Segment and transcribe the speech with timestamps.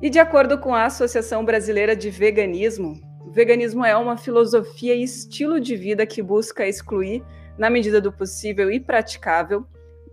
[0.00, 5.02] E de acordo com a Associação Brasileira de Veganismo, o veganismo é uma filosofia e
[5.02, 7.24] estilo de vida que busca excluir,
[7.56, 9.64] na medida do possível e praticável,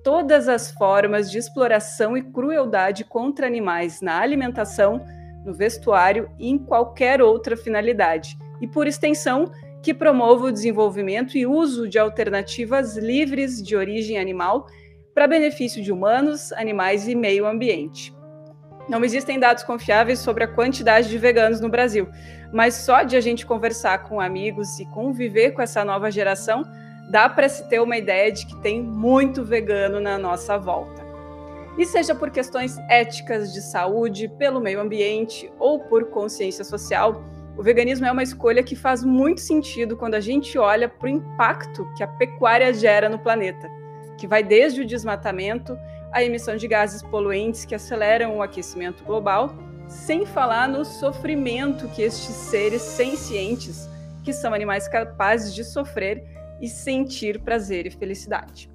[0.01, 5.05] todas as formas de exploração e crueldade contra animais na alimentação,
[5.45, 11.45] no vestuário e em qualquer outra finalidade, e por extensão, que promova o desenvolvimento e
[11.45, 14.65] uso de alternativas livres de origem animal
[15.13, 18.13] para benefício de humanos, animais e meio ambiente.
[18.87, 22.09] Não existem dados confiáveis sobre a quantidade de veganos no Brasil,
[22.51, 26.63] mas só de a gente conversar com amigos e conviver com essa nova geração,
[27.09, 31.03] dá para se ter uma ideia de que tem muito vegano na nossa volta.
[31.77, 37.23] E seja por questões éticas de saúde, pelo meio ambiente ou por consciência social,
[37.57, 41.09] o veganismo é uma escolha que faz muito sentido quando a gente olha para o
[41.09, 43.69] impacto que a pecuária gera no planeta,
[44.17, 45.77] que vai desde o desmatamento
[46.13, 49.53] a emissão de gases poluentes que aceleram o aquecimento global,
[49.87, 53.89] sem falar no sofrimento que estes seres sencientes,
[54.23, 56.23] que são animais capazes de sofrer
[56.61, 58.71] e sentir prazer e felicidade.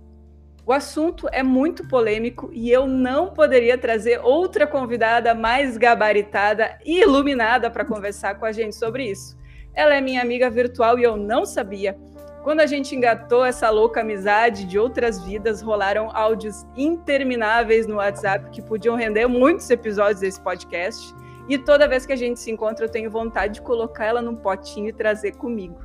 [0.67, 7.01] O assunto é muito polêmico e eu não poderia trazer outra convidada mais gabaritada e
[7.01, 9.39] iluminada para conversar com a gente sobre isso.
[9.73, 11.97] Ela é minha amiga virtual e eu não sabia,
[12.43, 18.51] quando a gente engatou essa louca amizade de outras vidas, rolaram áudios intermináveis no WhatsApp
[18.51, 21.15] que podiam render muitos episódios desse podcast.
[21.49, 24.37] E toda vez que a gente se encontra, eu tenho vontade de colocar ela num
[24.37, 25.81] potinho e trazer comigo.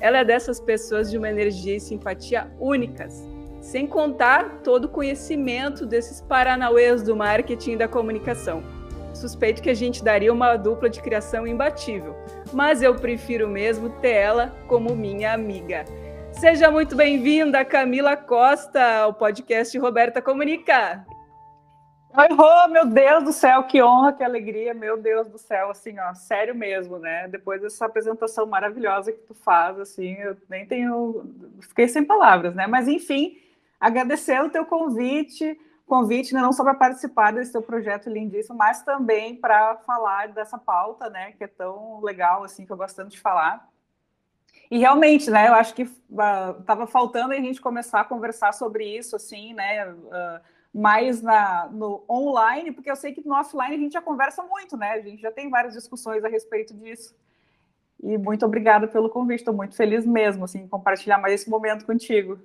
[0.00, 3.24] Ela é dessas pessoas de uma energia e simpatia únicas,
[3.60, 8.62] sem contar todo o conhecimento desses paranauês do marketing e da comunicação.
[9.14, 12.16] Suspeito que a gente daria uma dupla de criação imbatível,
[12.52, 15.84] mas eu prefiro mesmo ter ela como minha amiga.
[16.32, 21.06] Seja muito bem-vinda, Camila Costa, ao podcast Roberta Comunica.
[22.14, 25.98] Oi, Rô, meu Deus do céu, que honra, que alegria, meu Deus do céu, assim,
[25.98, 27.26] ó, sério mesmo, né?
[27.28, 31.24] Depois dessa apresentação maravilhosa que tu faz, assim, eu nem tenho,
[31.60, 32.66] fiquei sem palavras, né?
[32.66, 33.38] Mas, enfim,
[33.80, 38.82] agradecer o teu convite, convite né, não só para participar desse teu projeto lindíssimo, mas
[38.82, 43.10] também para falar dessa pauta, né, que é tão legal, assim, que eu gosto tanto
[43.10, 43.68] de falar.
[44.70, 48.84] E realmente, né, eu acho que estava uh, faltando a gente começar a conversar sobre
[48.84, 50.40] isso, assim, né, uh,
[50.72, 54.76] mais na, no online, porque eu sei que no offline a gente já conversa muito,
[54.76, 57.14] né, a gente já tem várias discussões a respeito disso.
[58.02, 62.40] E muito obrigada pelo convite, estou muito feliz mesmo, assim, compartilhar mais esse momento contigo.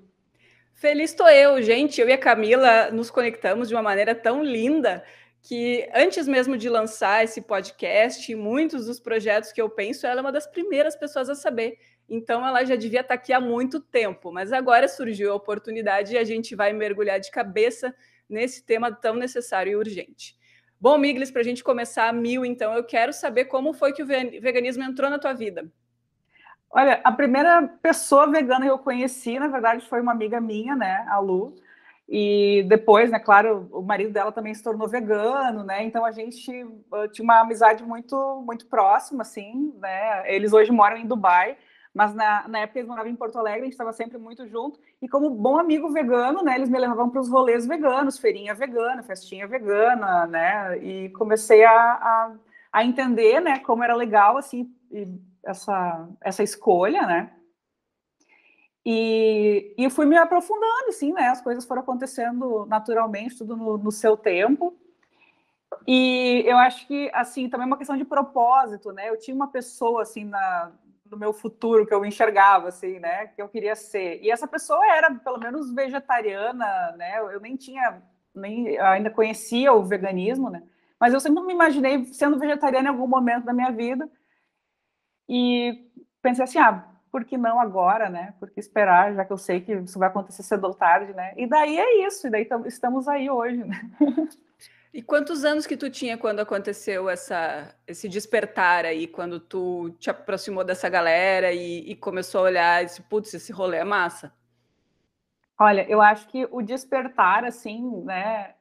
[0.77, 1.99] Feliz estou eu, gente.
[1.99, 5.03] Eu e a Camila nos conectamos de uma maneira tão linda
[5.41, 10.21] que antes mesmo de lançar esse podcast, muitos dos projetos que eu penso, ela é
[10.21, 11.79] uma das primeiras pessoas a saber.
[12.07, 16.17] Então ela já devia estar aqui há muito tempo, mas agora surgiu a oportunidade e
[16.19, 17.91] a gente vai mergulhar de cabeça
[18.29, 20.38] nesse tema tão necessário e urgente.
[20.79, 24.03] Bom, Miglis, para a gente começar a mil, então, eu quero saber como foi que
[24.03, 25.67] o veganismo entrou na tua vida.
[26.77, 31.07] Olha, a primeira pessoa vegana que eu conheci, na verdade, foi uma amiga minha, né,
[31.09, 31.55] a Lu.
[32.07, 35.83] E depois, né, claro, o marido dela também se tornou vegano, né?
[35.83, 40.31] Então a gente uh, tinha uma amizade muito muito próxima, assim, né?
[40.31, 41.57] Eles hoje moram em Dubai,
[41.91, 44.79] mas na, na época eles moravam em Porto Alegre, a gente estava sempre muito junto.
[45.01, 49.01] E como bom amigo vegano, né, eles me levavam para os rolês veganos, feirinha vegana,
[49.01, 50.77] festinha vegana, né?
[50.77, 52.31] E comecei a, a,
[52.71, 54.71] a entender, né, como era legal, assim,
[55.47, 57.31] essa, essa escolha, né?
[58.85, 61.27] E, e fui me aprofundando, assim, né?
[61.27, 64.77] As coisas foram acontecendo naturalmente, tudo no, no seu tempo.
[65.85, 69.09] E eu acho que, assim, também é uma questão de propósito, né?
[69.09, 70.71] Eu tinha uma pessoa, assim, na,
[71.09, 73.27] no meu futuro que eu enxergava, assim, né?
[73.27, 74.21] Que eu queria ser.
[74.21, 77.19] E essa pessoa era, pelo menos, vegetariana, né?
[77.19, 78.01] Eu nem tinha,
[78.33, 80.63] nem ainda conhecia o veganismo, né?
[80.99, 84.09] Mas eu sempre me imaginei sendo vegetariana em algum momento da minha vida.
[85.27, 85.89] E
[86.21, 88.33] pensei assim, ah, por que não agora, né?
[88.39, 91.33] Por que esperar, já que eu sei que isso vai acontecer cedo ou tarde, né?
[91.35, 93.81] E daí é isso, e daí estamos aí hoje, né?
[94.93, 100.09] E quantos anos que tu tinha quando aconteceu essa, esse despertar aí, quando tu te
[100.09, 104.33] aproximou dessa galera e, e começou a olhar esse, putz, esse rolê é massa?
[105.59, 108.56] Olha, eu acho que o despertar, assim, né?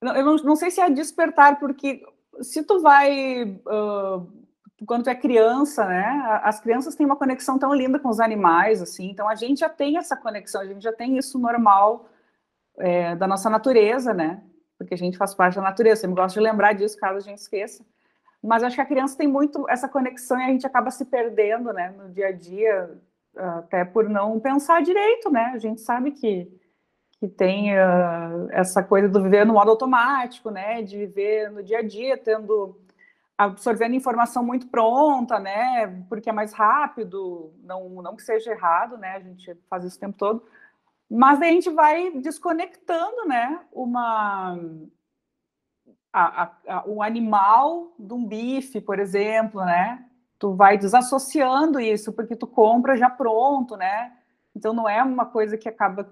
[0.00, 2.02] Eu não, não sei se é despertar, porque
[2.40, 4.43] se tu vai uh,
[4.86, 6.40] quando tu é criança, né?
[6.42, 9.10] As crianças têm uma conexão tão linda com os animais, assim.
[9.10, 12.08] Então a gente já tem essa conexão, a gente já tem isso normal
[12.78, 14.42] é, da nossa natureza, né?
[14.76, 15.98] Porque a gente faz parte da natureza.
[15.98, 17.84] Eu sempre gosto de lembrar disso, caso a gente esqueça.
[18.42, 21.72] Mas acho que a criança tem muito essa conexão e a gente acaba se perdendo,
[21.72, 21.94] né?
[21.96, 22.90] No dia a dia,
[23.36, 25.52] até por não pensar direito, né?
[25.54, 26.50] A gente sabe que
[27.24, 30.82] que tem uh, essa coisa do viver no modo automático, né?
[30.82, 32.76] De viver no dia a dia, tendo
[33.36, 35.86] absorvendo informação muito pronta, né?
[36.08, 39.16] Porque é mais rápido, não, não que seja errado, né?
[39.16, 40.44] A gente faz isso o tempo todo,
[41.10, 43.60] mas a gente vai desconectando, né?
[43.72, 44.58] Uma
[46.12, 50.04] a, a, a, o animal de um bife, por exemplo, né?
[50.38, 54.12] Tu vai desassociando isso porque tu compra já pronto, né?
[54.54, 56.08] Então não é uma coisa que acaba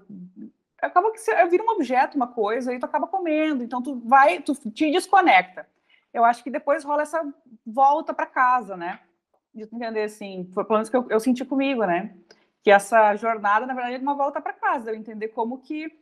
[0.80, 3.62] acaba que vira um objeto, uma coisa, e tu acaba comendo.
[3.62, 5.64] Então tu vai, tu te desconecta
[6.12, 7.22] eu acho que depois rola essa
[7.66, 9.00] volta para casa, né?
[9.54, 12.14] De entender assim, foi pelo menos que eu, eu, senti comigo, né?
[12.62, 15.92] Que essa jornada, na verdade, é uma volta para casa, eu entender como que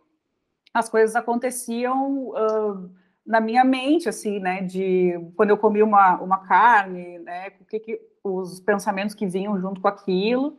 [0.72, 2.90] as coisas aconteciam uh,
[3.26, 4.62] na minha mente, assim, né?
[4.62, 7.52] De quando eu comi uma, uma carne, né?
[7.60, 10.56] O que, que os pensamentos que vinham junto com aquilo.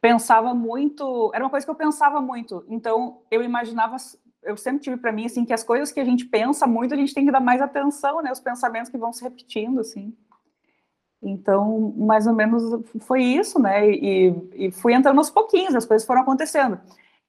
[0.00, 2.64] Pensava muito, era uma coisa que eu pensava muito.
[2.68, 3.96] Então, eu imaginava
[4.42, 6.96] eu sempre tive para mim assim que as coisas que a gente pensa muito a
[6.96, 8.32] gente tem que dar mais atenção, né?
[8.32, 10.16] Os pensamentos que vão se repetindo assim.
[11.22, 12.62] Então, mais ou menos
[13.00, 13.90] foi isso, né?
[13.90, 16.80] E, e fui entrando aos pouquinhos, as coisas foram acontecendo.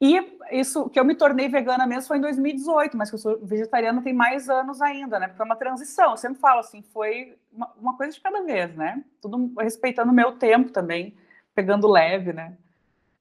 [0.02, 0.18] E
[0.52, 4.02] isso que eu me tornei vegana mesmo foi em 2018, mas que eu sou vegetariana
[4.02, 5.28] tem mais anos ainda, né?
[5.28, 6.12] Porque é uma transição.
[6.12, 9.04] Eu sempre falo assim, foi uma, uma coisa de cada vez, né?
[9.22, 11.16] Tudo respeitando o meu tempo também,
[11.54, 12.56] pegando leve, né?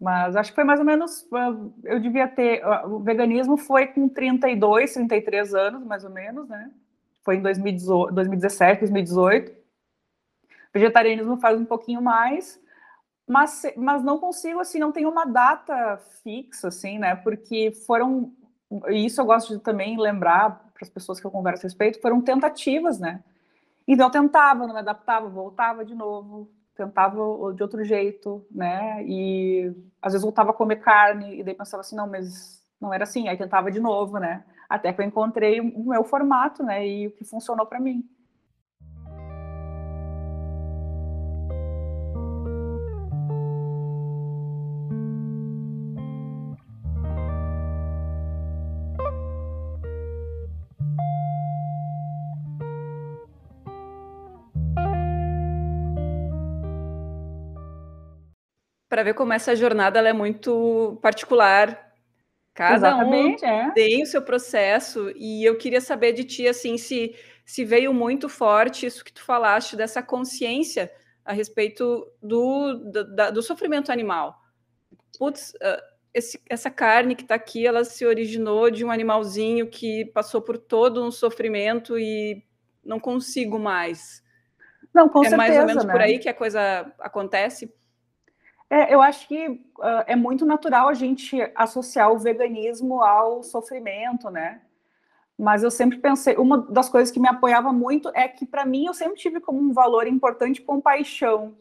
[0.00, 1.26] Mas acho que foi mais ou menos.
[1.32, 1.54] Ah,
[1.84, 2.64] eu devia ter.
[2.64, 6.70] Ah, o veganismo foi com 32, 33 anos, mais ou menos, né?
[7.24, 9.52] Foi em 2018, 2017, 2018.
[10.72, 12.60] Vegetarianismo faz um pouquinho mais,
[13.26, 17.16] mas, mas não consigo, assim, não tenho uma data fixa, assim, né?
[17.16, 18.32] Porque foram.
[18.90, 22.20] Isso eu gosto de também lembrar para as pessoas que eu converso a respeito, foram
[22.20, 23.24] tentativas, né?
[23.86, 26.48] Então eu tentava, não me adaptava, voltava de novo,
[26.78, 27.16] tentava
[27.54, 29.04] de outro jeito, né?
[29.04, 33.02] E às vezes voltava a comer carne e daí pensava assim, não, mas não era
[33.02, 33.28] assim.
[33.28, 34.44] Aí tentava de novo, né?
[34.68, 36.86] Até que eu encontrei o meu formato, né?
[36.86, 38.08] E o que funcionou para mim.
[58.98, 61.92] Para ver como essa jornada é muito particular.
[62.52, 63.70] Cada Exatamente, um é.
[63.70, 67.14] tem o seu processo e eu queria saber de ti assim se
[67.46, 70.90] se veio muito forte isso que tu falaste dessa consciência
[71.24, 74.36] a respeito do, do, da, do sofrimento animal.
[75.16, 75.80] Putz, uh,
[76.12, 80.58] esse, essa carne que está aqui, ela se originou de um animalzinho que passou por
[80.58, 82.44] todo um sofrimento e
[82.84, 84.22] não consigo mais.
[84.92, 85.34] Não, com é certeza.
[85.34, 85.92] É mais ou menos né?
[85.92, 87.72] por aí que a coisa acontece.
[88.70, 94.30] É, eu acho que uh, é muito natural a gente associar o veganismo ao sofrimento,
[94.30, 94.60] né?
[95.38, 98.86] Mas eu sempre pensei, uma das coisas que me apoiava muito é que para mim
[98.86, 101.56] eu sempre tive como um valor importante compaixão,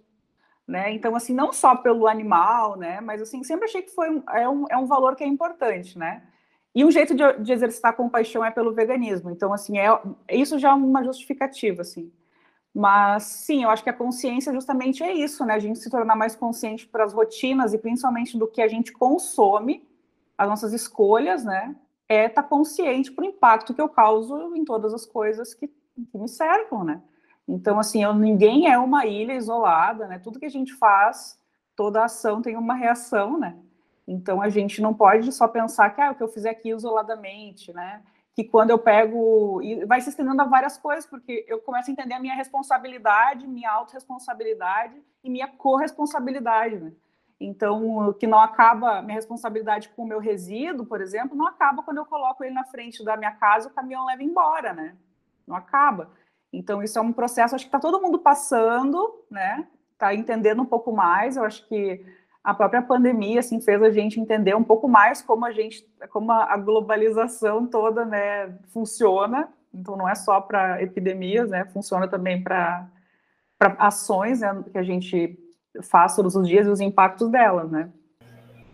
[0.68, 0.92] né?
[0.94, 3.00] Então assim, não só pelo animal, né?
[3.02, 5.98] Mas assim, sempre achei que foi um, é, um, é um valor que é importante,
[5.98, 6.24] né?
[6.76, 9.30] E um jeito de, de exercitar compaixão é pelo veganismo.
[9.30, 9.88] Então assim, é
[10.30, 12.12] isso já é uma justificativa, assim.
[12.78, 15.56] Mas sim, eu acho que a consciência justamente é isso, né?
[15.56, 18.94] A gente se tornar mais consciente para as rotinas e principalmente do que a gente
[18.94, 19.84] consome,
[20.38, 21.76] as nossas escolhas, né?
[22.08, 25.68] É estar tá consciente para o impacto que eu causo em todas as coisas que,
[25.68, 27.02] que me cercam, né?
[27.48, 30.20] Então, assim, eu, ninguém é uma ilha isolada, né?
[30.20, 31.36] Tudo que a gente faz,
[31.76, 33.58] toda ação tem uma reação, né?
[34.08, 37.74] Então, a gente não pode só pensar que ah, o que eu fizer aqui isoladamente,
[37.74, 38.04] né?
[38.38, 41.92] Que quando eu pego e vai se estendendo a várias coisas, porque eu começo a
[41.92, 46.94] entender a minha responsabilidade, minha autorresponsabilidade e minha corresponsabilidade, né?
[47.40, 51.98] Então, que não acaba, minha responsabilidade com o meu resíduo, por exemplo, não acaba quando
[51.98, 54.96] eu coloco ele na frente da minha casa o caminhão leva embora, né?
[55.48, 56.12] Não acaba.
[56.54, 59.68] Então, isso é um processo, acho que está todo mundo passando, né?
[59.94, 61.38] Está entendendo um pouco mais.
[61.38, 62.06] Eu acho que
[62.48, 66.32] a própria pandemia assim fez a gente entender um pouco mais como a gente, como
[66.32, 69.50] a globalização toda, né, funciona.
[69.74, 72.88] Então não é só para epidemias, né, funciona também para
[73.60, 75.38] para ações né, que a gente
[75.82, 77.90] faz todos os dias e os impactos delas, né?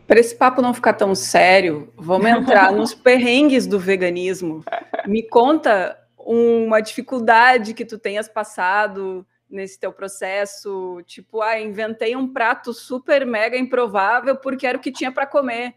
[0.05, 4.63] Para esse papo não ficar tão sério, vamos entrar nos perrengues do veganismo.
[5.07, 11.01] Me conta uma dificuldade que tu tenhas passado nesse teu processo?
[11.05, 15.75] Tipo, ah, inventei um prato super mega improvável porque era o que tinha para comer.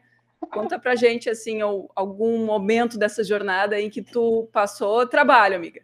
[0.51, 5.83] Conta pra gente, assim, algum momento dessa jornada em que tu passou trabalho, amiga.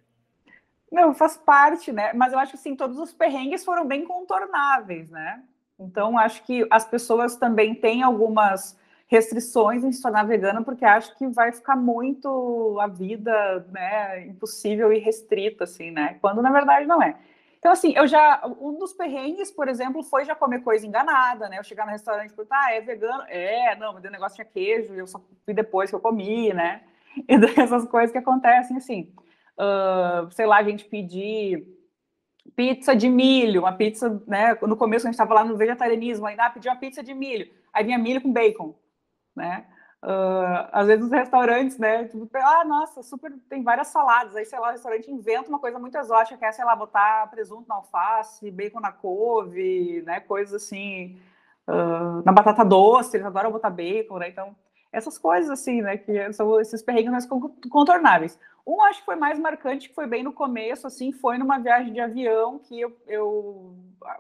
[0.90, 2.12] Não, faz parte, né?
[2.12, 5.42] Mas eu acho que, assim, todos os perrengues foram bem contornáveis, né?
[5.80, 8.78] Então, acho que as pessoas também têm algumas
[9.12, 14.90] restrições em se tornar vegana, porque acho que vai ficar muito a vida, né, impossível
[14.90, 16.16] e restrita, assim, né?
[16.20, 17.14] Quando na verdade não é.
[17.62, 18.42] Então, assim, eu já.
[18.60, 21.60] Um dos perrengues, por exemplo, foi já comer coisa enganada, né?
[21.60, 23.22] Eu chegar no restaurante e perguntar, ah, é vegano?
[23.28, 26.52] É, não, mas o negócio tinha queijo, e eu só fui depois que eu comi,
[26.52, 26.82] né?
[27.28, 29.14] E dessas coisas que acontecem, assim.
[29.56, 31.64] Uh, sei lá, a gente pedir
[32.56, 34.58] pizza de milho, uma pizza, né?
[34.62, 37.48] No começo a gente estava lá no vegetarianismo, ainda ah, pedi uma pizza de milho,
[37.72, 38.74] aí vinha milho com bacon,
[39.36, 39.66] né?
[40.02, 42.04] Uh, às vezes nos restaurantes, né?
[42.06, 44.34] Tipo, ah, nossa, super, tem várias saladas.
[44.34, 47.30] Aí, sei lá, o restaurante inventa uma coisa muito exótica, que é, sei lá, botar
[47.30, 50.18] presunto na alface, bacon na couve, né?
[50.18, 51.20] Coisas assim,
[51.68, 54.28] uh, na batata doce, eles adoram botar bacon, né?
[54.28, 54.56] Então,
[54.92, 55.96] essas coisas assim, né?
[55.96, 57.28] Que são esses perrengues mais
[57.70, 58.36] contornáveis.
[58.66, 61.92] Um acho que foi mais marcante, que foi bem no começo, assim, foi numa viagem
[61.92, 63.76] de avião que eu, eu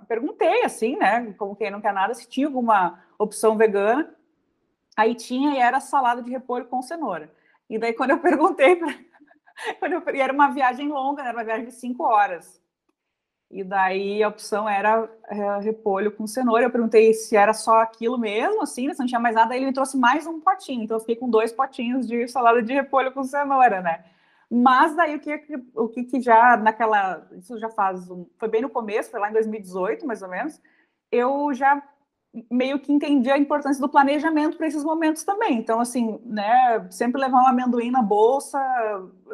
[0.06, 1.34] perguntei, assim, né?
[1.36, 4.14] Como quem não quer nada, se tinha alguma opção vegana.
[5.02, 7.28] Aí tinha e era salada de repolho com cenoura.
[7.68, 8.94] E daí, quando eu perguntei, pra...
[9.80, 10.14] quando eu...
[10.14, 11.30] e era uma viagem longa, né?
[11.30, 12.62] era uma viagem de cinco horas.
[13.50, 16.64] E daí a opção era é, repolho com cenoura.
[16.64, 18.94] Eu perguntei se era só aquilo mesmo, assim, né?
[18.94, 19.52] se não tinha mais nada.
[19.52, 20.84] Aí ele me trouxe mais um potinho.
[20.84, 24.04] Então eu fiquei com dois potinhos de salada de repolho com cenoura, né?
[24.48, 25.42] Mas daí o que,
[25.74, 27.26] o que, que já naquela.
[27.32, 28.08] Isso já faz.
[28.08, 30.60] Um, foi bem no começo, foi lá em 2018, mais ou menos.
[31.10, 31.82] Eu já
[32.50, 35.58] meio que entendi a importância do planejamento para esses momentos também.
[35.58, 38.58] Então, assim, né, sempre levar um amendoim na bolsa,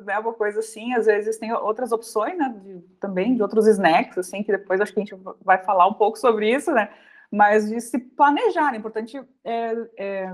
[0.04, 0.92] né, coisa assim.
[0.94, 4.92] Às vezes tem outras opções, né, de, também de outros snacks, assim, que depois acho
[4.92, 6.90] que a gente vai falar um pouco sobre isso, né,
[7.30, 8.74] mas de se planejar.
[8.74, 10.32] É importante é, é,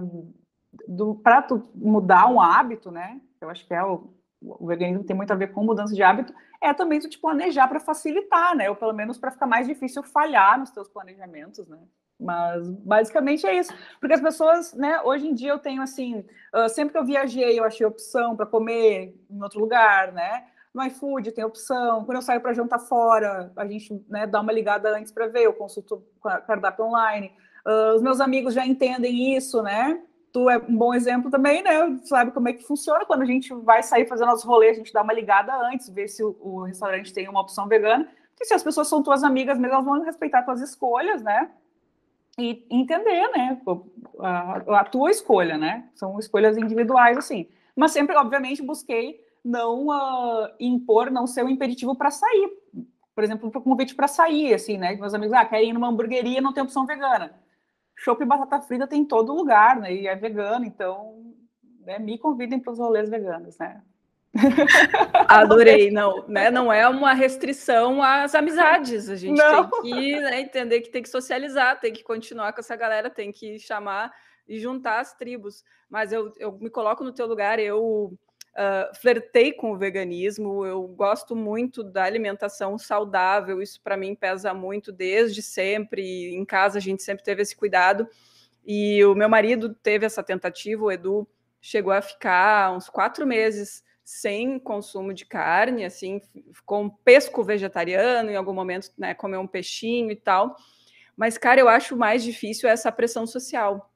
[1.23, 5.33] para tu mudar um hábito, né, eu acho que é o, o veganismo tem muito
[5.33, 8.77] a ver com mudança de hábito, é também tu te planejar para facilitar, né, ou
[8.77, 11.79] pelo menos para ficar mais difícil falhar nos teus planejamentos, né.
[12.25, 13.73] Mas basicamente é isso.
[14.01, 17.59] Porque as pessoas, né, hoje em dia eu tenho assim, uh, sempre que eu viajei,
[17.59, 20.47] eu achei opção para comer em outro lugar, né?
[20.73, 22.03] No iFood tem opção.
[22.05, 25.43] Quando eu saio para jantar fora, a gente né, dá uma ligada antes para ver,
[25.43, 26.03] eu consulto
[26.47, 27.31] cardápio online.
[27.67, 30.01] Uh, os meus amigos já entendem isso, né?
[30.33, 31.99] Tu é um bom exemplo também, né?
[32.05, 34.93] Sabe como é que funciona quando a gente vai sair fazendo os rolês, a gente
[34.93, 38.09] dá uma ligada antes, ver se o, o restaurante tem uma opção vegana.
[38.31, 41.51] Porque se as pessoas são tuas amigas mesmo, elas vão respeitar tuas escolhas, né?
[42.39, 43.61] E entender, né,
[44.19, 50.49] a, a, tua escolha, né, são escolhas individuais, assim, mas sempre, obviamente, busquei não uh,
[50.59, 52.51] impor, não ser um impeditivo para sair,
[53.15, 56.41] por exemplo, um convite para sair, assim, né, meus amigos, ah, querem ir numa hamburgueria,
[56.41, 57.39] não tem opção vegana,
[57.97, 61.35] chopp e batata frita tem em todo lugar, né, e é vegano, então,
[61.81, 63.81] né, me convidem para os rolês veganos, né,
[65.29, 66.51] Adorei, não, né?
[66.51, 69.09] Não é uma restrição às amizades.
[69.09, 69.71] A gente não.
[69.71, 73.31] tem que né, entender que tem que socializar, tem que continuar com essa galera, tem
[73.31, 74.13] que chamar
[74.47, 75.65] e juntar as tribos.
[75.89, 78.13] Mas eu, eu me coloco no teu lugar, eu
[78.55, 84.53] uh, flertei com o veganismo, eu gosto muito da alimentação saudável, isso para mim pesa
[84.53, 86.35] muito desde sempre.
[86.35, 88.09] Em casa a gente sempre teve esse cuidado.
[88.67, 91.29] E o meu marido teve essa tentativa, o Edu
[91.61, 96.21] chegou a ficar uns quatro meses sem consumo de carne, assim,
[96.67, 100.55] com pesco vegetariano, em algum momento, né, comer um peixinho e tal.
[101.17, 103.91] Mas, cara, eu acho mais difícil essa pressão social.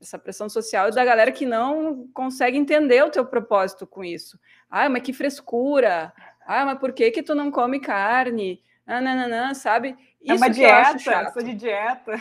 [0.00, 4.38] Essa pressão social da galera que não consegue entender o teu propósito com isso.
[4.70, 6.12] Ah, mas que frescura!
[6.46, 8.62] Ah, mas por que que tu não come carne?
[8.86, 9.96] Ah, não, não, não, sabe?
[10.20, 12.12] Isso é uma dieta, sou de dieta.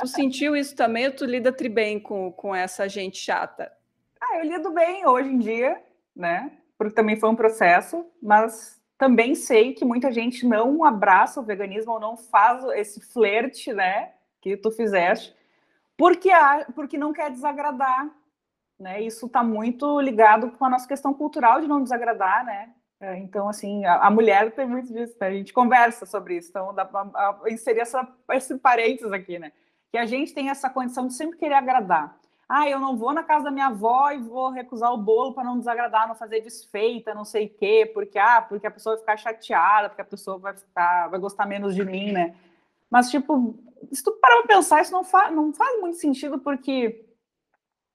[0.00, 3.72] Tu sentiu isso também ou tu lida tri bem com, com essa gente chata?
[4.20, 5.80] Ah, eu lido bem hoje em dia,
[6.18, 6.50] né?
[6.76, 11.92] Porque também foi um processo, mas também sei que muita gente não abraça o veganismo
[11.92, 15.34] ou não faz esse flerte, né, que tu fizeste,
[15.96, 18.10] porque há, porque não quer desagradar,
[18.78, 19.00] né?
[19.02, 22.72] Isso está muito ligado com a nossa questão cultural de não desagradar, né?
[23.00, 25.26] É, então, assim, a, a, mulher tem muito disso, né?
[25.28, 29.50] A gente conversa sobre isso, então dá para inserir essa, esse parênteses aqui, né?
[29.90, 32.16] Que a gente tem essa condição de sempre querer agradar
[32.48, 35.44] ah, eu não vou na casa da minha avó e vou recusar o bolo para
[35.44, 39.00] não desagradar, não fazer desfeita, não sei o quê, porque ah, porque a pessoa vai
[39.00, 42.34] ficar chateada, porque a pessoa vai ficar, vai gostar menos de mim, né?
[42.90, 43.54] Mas tipo,
[43.92, 47.04] se tu parar para pensar, isso não faz, não faz muito sentido porque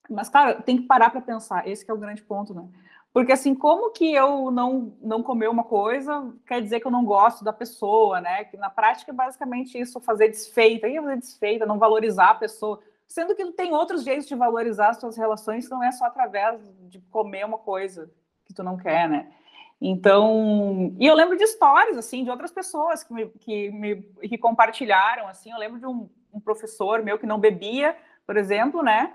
[0.08, 2.68] mas cara, tem que parar para pensar, esse é o grande ponto, né?
[3.12, 7.06] Porque assim, como que eu não não comer uma coisa quer dizer que eu não
[7.06, 8.44] gosto da pessoa, né?
[8.44, 12.80] Que na prática é basicamente isso, fazer desfeita, e fazer desfeita, não valorizar a pessoa
[13.14, 17.00] sendo que tem outros jeitos de valorizar as suas relações, não é só através de
[17.12, 18.12] comer uma coisa
[18.44, 19.32] que tu não quer, né?
[19.80, 24.36] Então, e eu lembro de histórias, assim, de outras pessoas que me, que me que
[24.36, 29.14] compartilharam, assim, eu lembro de um, um professor meu que não bebia, por exemplo, né?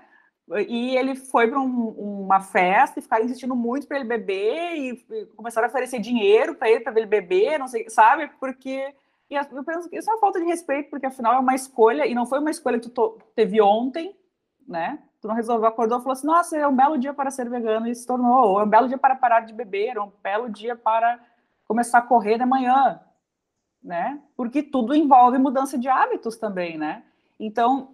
[0.67, 1.89] e ele foi para um,
[2.23, 6.55] uma festa e ficaram insistindo muito para ele beber e, e, começaram a oferecer dinheiro
[6.55, 8.31] para ele para ele beber, não sei, sabe?
[8.39, 8.95] Porque
[9.29, 12.07] e eu penso que isso é uma falta de respeito, porque afinal é uma escolha
[12.07, 14.15] e não foi uma escolha que tu teve ontem,
[14.67, 14.99] né?
[15.21, 17.87] Tu não resolveu, acordou e falou assim: Nossa, é um belo dia para ser vegano
[17.87, 20.49] e se tornou, ou é um belo dia para parar de beber, é um belo
[20.49, 21.19] dia para
[21.67, 22.99] começar a correr de manhã,
[23.83, 24.19] né?
[24.35, 27.03] Porque tudo envolve mudança de hábitos também, né?
[27.39, 27.93] Então,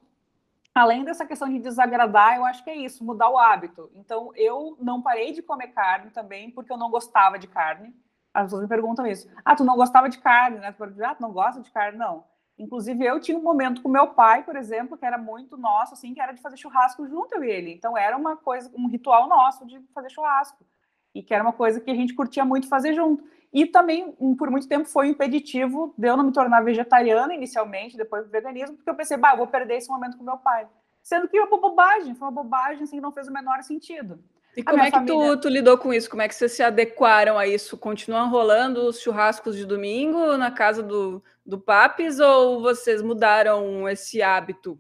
[0.74, 3.92] além dessa questão de desagradar, eu acho que é isso, mudar o hábito.
[3.94, 7.94] Então, eu não parei de comer carne também, porque eu não gostava de carne.
[8.36, 9.30] As pessoas me perguntam isso.
[9.46, 10.74] Ah, tu não gostava de carne, né?
[10.74, 11.98] Tu ah, tu não gosta de carne?
[11.98, 12.26] Não.
[12.60, 16.14] Inclusive, eu tinha um momento com meu pai, por exemplo, que era muito nosso, assim,
[16.14, 17.74] que era de fazer churrasco junto eu e ele.
[17.74, 20.66] Então, era uma coisa, um ritual nosso de fazer churrasco.
[21.14, 23.24] E que era uma coisa que a gente curtia muito fazer junto.
[23.54, 27.96] E também, por muito tempo, foi um impeditivo de eu não me tornar vegetariana inicialmente,
[27.96, 30.68] depois do veganismo, porque eu pensei, bah, eu vou perder esse momento com meu pai.
[31.02, 34.22] Sendo que foi uma bobagem, foi uma bobagem assim, que não fez o menor sentido.
[34.56, 35.36] E como é que família...
[35.36, 36.10] tu, tu, lidou com isso?
[36.10, 37.78] Como é que vocês se adequaram a isso?
[37.78, 44.22] Continuam rolando os churrascos de domingo na casa do, do Papis ou vocês mudaram esse
[44.22, 44.80] hábito?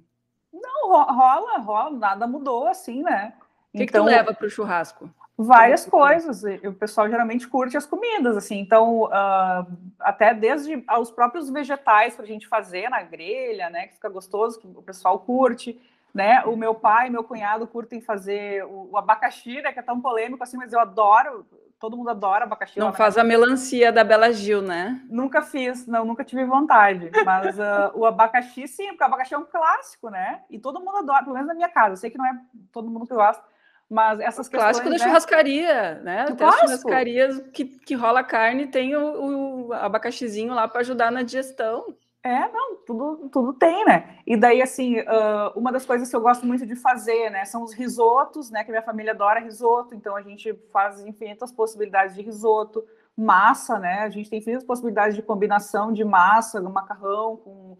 [0.53, 3.33] Não, rola, rola, nada mudou assim, né?
[3.73, 5.09] O que, então, que tu então, leva para o churrasco?
[5.37, 6.43] Várias coisas.
[6.63, 8.57] O pessoal geralmente curte as comidas, assim.
[8.57, 9.67] Então, uh,
[9.99, 13.87] até desde os próprios vegetais para a gente fazer na grelha, né?
[13.87, 15.77] Que fica gostoso, que o pessoal curte.
[16.15, 16.41] Né?
[16.45, 19.73] O meu pai e meu cunhado curtem fazer o, o, abacaxi, né?
[19.73, 21.45] Que é tão polêmico assim, mas eu adoro.
[21.77, 22.79] Todo mundo adora abacaxi.
[22.79, 25.01] Não faz a melancia da Bela Gil, né?
[25.09, 27.11] Nunca fiz, não, nunca tive vontade.
[27.25, 30.39] Mas uh, o abacaxi, sim, porque o abacaxi é um clássico, né?
[30.49, 31.95] E todo mundo adora, pelo menos na minha casa.
[31.95, 32.33] Eu sei que não é
[32.71, 33.43] todo mundo que gosta
[33.89, 34.99] mas essas o clássico da né?
[34.99, 36.21] churrascaria, né?
[36.21, 41.21] Até as churrascarias que, que rola carne tem o, o abacaxizinho lá para ajudar na
[41.21, 41.95] digestão.
[42.25, 44.17] É, não, tudo, tudo tem, né?
[44.25, 47.61] E daí, assim, uh, uma das coisas que eu gosto muito de fazer, né, são
[47.61, 48.63] os risotos, né?
[48.63, 52.83] Que minha família adora risoto, então a gente faz infinitas possibilidades de risoto,
[53.15, 53.99] massa, né?
[53.99, 57.77] A gente tem infinitas possibilidades de combinação de massa, no macarrão, com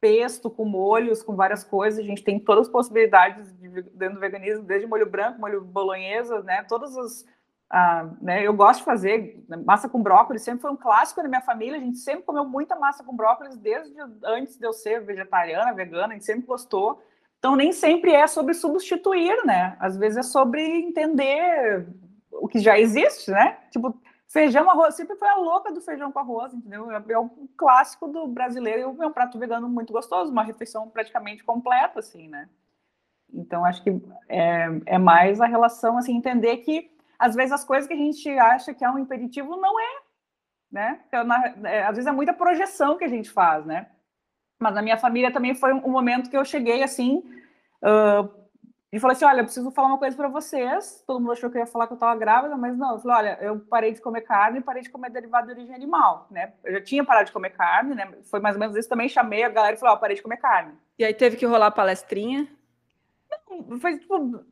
[0.00, 2.00] pesto, com molhos, com várias coisas.
[2.00, 6.42] A gente tem todas as possibilidades de, dentro do veganismo, desde molho branco, molho bolonhesa,
[6.42, 6.64] né?
[6.64, 7.24] Todas as.
[7.70, 11.40] Ah, né, eu gosto de fazer massa com brócolis, sempre foi um clássico na minha
[11.40, 11.76] família.
[11.76, 16.08] A gente sempre comeu muita massa com brócolis desde antes de eu ser vegetariana, vegana,
[16.08, 17.02] a gente sempre gostou.
[17.38, 19.76] Então, nem sempre é sobre substituir, né?
[19.80, 21.86] Às vezes é sobre entender
[22.30, 23.58] o que já existe, né?
[23.70, 23.94] Tipo,
[24.34, 26.90] Feijão, arroz, sempre foi a louca do feijão com arroz, entendeu?
[26.90, 30.90] É, é um clássico do brasileiro e é um prato vegano muito gostoso, uma refeição
[30.90, 32.48] praticamente completa, assim, né?
[33.32, 33.90] Então, acho que
[34.28, 38.28] é, é mais a relação, assim, entender que, às vezes, as coisas que a gente
[38.38, 40.02] acha que é um impeditivo não é,
[40.70, 41.00] né?
[41.08, 43.88] Então, na, é, às vezes é muita projeção que a gente faz, né?
[44.60, 47.18] Mas na minha família também foi um momento que eu cheguei, assim,
[47.82, 48.44] uh,
[48.94, 51.02] e falei assim: olha, eu preciso falar uma coisa para vocês.
[51.04, 52.92] Todo mundo achou que eu ia falar que eu estava grávida, mas não.
[52.92, 55.74] Eu falei: olha, eu parei de comer carne e parei de comer derivado de origem
[55.74, 56.52] animal, né?
[56.62, 58.08] Eu já tinha parado de comer carne, né?
[58.30, 58.88] Foi mais ou menos isso.
[58.88, 60.74] Também chamei a galera e falei: ó, oh, parei de comer carne.
[60.96, 62.46] E aí teve que rolar palestrinha?
[63.28, 64.44] Não, foi tipo.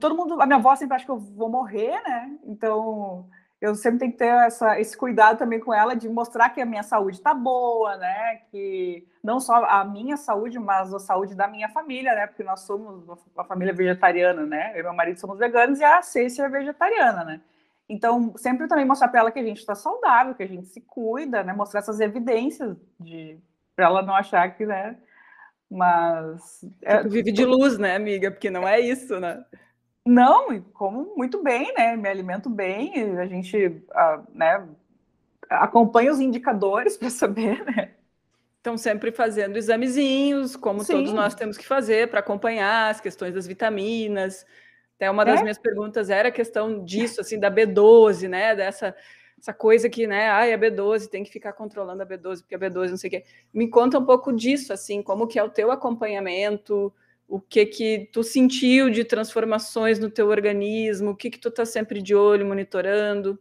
[0.00, 0.40] Todo mundo.
[0.40, 2.36] A minha avó sempre acha que eu vou morrer, né?
[2.44, 3.28] Então
[3.62, 6.66] eu sempre tenho que ter essa, esse cuidado também com ela de mostrar que a
[6.66, 8.40] minha saúde está boa, né?
[8.50, 12.26] Que não só a minha saúde, mas a saúde da minha família, né?
[12.26, 14.72] Porque nós somos uma família vegetariana, né?
[14.74, 17.40] Eu e meu marido somos veganos e a Cêcia é vegetariana, né?
[17.88, 20.80] Então, sempre também mostrar para ela que a gente está saudável, que a gente se
[20.80, 21.52] cuida, né?
[21.52, 23.38] Mostrar essas evidências de
[23.76, 24.96] para ela não achar que, né?
[25.72, 28.30] Mas é, vive de luz, né, amiga?
[28.30, 29.42] Porque não é isso, né?
[30.04, 31.96] Não, como muito bem, né?
[31.96, 34.68] Me alimento bem, a gente uh, né,
[35.48, 37.92] acompanha os indicadores para saber, né?
[38.58, 40.92] Estão sempre fazendo examezinhos, como Sim.
[40.92, 44.44] todos nós temos que fazer para acompanhar as questões das vitaminas.
[44.96, 45.42] Até uma das é?
[45.42, 48.54] minhas perguntas era a questão disso, assim, da B12, né?
[48.54, 48.94] Dessa
[49.42, 52.58] essa coisa que, né, ai, a B12 tem que ficar controlando a B12, porque a
[52.58, 53.24] B12 não sei o quê.
[53.52, 56.94] Me conta um pouco disso, assim, como que é o teu acompanhamento,
[57.26, 61.66] o que que tu sentiu de transformações no teu organismo, o que que tu tá
[61.66, 63.36] sempre de olho, monitorando?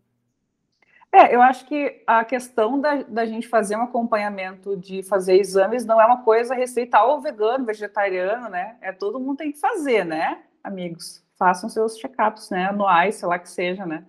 [1.12, 5.86] É, eu acho que a questão da, da gente fazer um acompanhamento de fazer exames
[5.86, 8.76] não é uma coisa restrita ao vegano, vegetariano, né?
[8.82, 11.24] É todo mundo tem que fazer, né, amigos?
[11.38, 14.04] Façam seus check-ups, né, anuais, sei lá que seja, né?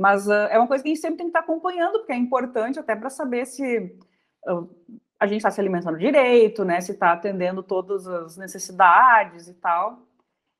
[0.00, 2.16] Mas uh, é uma coisa que a gente sempre tem que estar acompanhando, porque é
[2.16, 3.94] importante até para saber se
[4.48, 4.66] uh,
[5.18, 6.80] a gente está se alimentando direito, né?
[6.80, 9.98] Se está atendendo todas as necessidades e tal.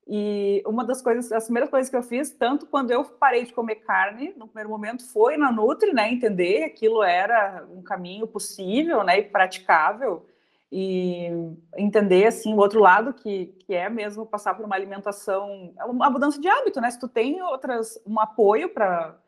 [0.07, 3.55] E uma das coisas, as primeiras coisas que eu fiz, tanto quando eu parei de
[3.55, 6.13] comer carne, no primeiro momento, foi na Nutri, né?
[6.13, 9.21] Entender que aquilo era um caminho possível, né?
[9.21, 10.27] E praticável.
[10.71, 11.31] e
[11.79, 16.11] entender assim o outro lado que, que é mesmo passar por uma alimentação, é uma
[16.11, 16.91] mudança de hábito, né?
[16.91, 19.19] Se tu tem outras um apoio para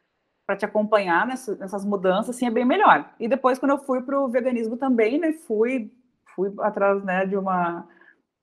[0.52, 3.10] para te acompanhar nessa, nessas mudanças, assim é bem melhor.
[3.18, 5.32] E depois quando eu fui para o veganismo também, né?
[5.32, 5.90] Fui
[6.34, 7.86] fui atrás né de uma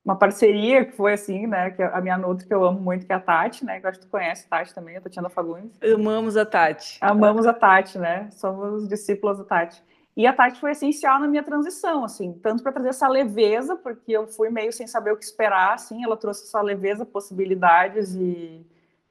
[0.04, 1.70] uma parceria que foi assim, né?
[1.70, 3.78] Que a minha Nutri, que eu amo muito, que é a Tati, né?
[3.78, 5.78] Que eu acho que tu conhece a Tati também, a Tatiana Fagundes.
[5.82, 6.98] Amamos a Tati.
[7.00, 8.28] Amamos a Tati, né?
[8.32, 9.82] Somos discípulos da Tati.
[10.16, 14.10] E a Tati foi essencial na minha transição, assim, tanto para trazer essa leveza, porque
[14.10, 18.66] eu fui meio sem saber o que esperar, assim, ela trouxe essa leveza, possibilidades e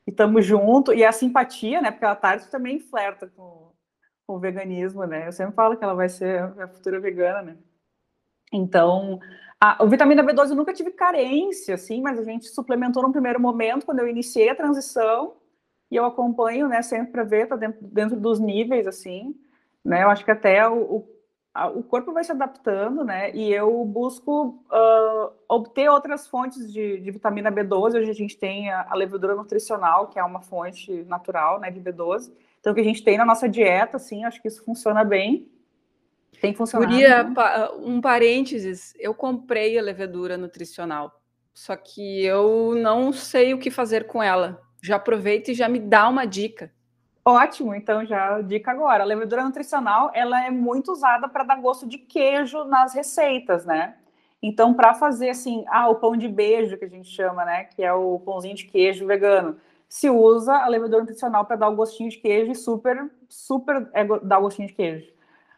[0.10, 3.72] estamos junto, e a simpatia, né, porque a Tati também flerta com,
[4.26, 7.58] com, o veganismo, né, eu sempre falo que ela vai ser a futura vegana, né.
[8.52, 9.19] Então,
[9.60, 13.86] a, vitamina B12 eu nunca tive carência, assim, mas a gente suplementou no primeiro momento,
[13.86, 15.36] quando eu iniciei a transição,
[15.91, 19.36] e eu acompanho, né, sempre para ver, tá dentro, dentro dos níveis, assim,
[19.84, 20.04] né?
[20.04, 21.08] Eu acho que até o, o,
[21.75, 23.35] o corpo vai se adaptando, né?
[23.35, 27.95] E eu busco uh, obter outras fontes de, de, vitamina B12.
[27.95, 31.81] Hoje a gente tem a, a, levedura nutricional, que é uma fonte natural, né, de
[31.81, 32.31] B12.
[32.59, 35.49] Então, que a gente tem na nossa dieta, assim, acho que isso funciona bem.
[36.39, 36.91] Tem funcionado.
[36.91, 37.33] Guria, né?
[37.79, 41.21] um parênteses, eu comprei a levedura nutricional,
[41.53, 44.62] só que eu não sei o que fazer com ela.
[44.81, 46.71] Já aproveita e já me dá uma dica.
[47.29, 49.03] Ótimo, então já dica agora.
[49.03, 53.95] A levedura nutricional ela é muito usada para dar gosto de queijo nas receitas, né?
[54.41, 57.65] Então, para fazer assim, ah, o pão de beijo que a gente chama, né?
[57.65, 61.75] Que é o pãozinho de queijo vegano, se usa a levedura nutricional para dar o
[61.75, 65.11] gostinho de queijo e super, super é, dar o gostinho de queijo.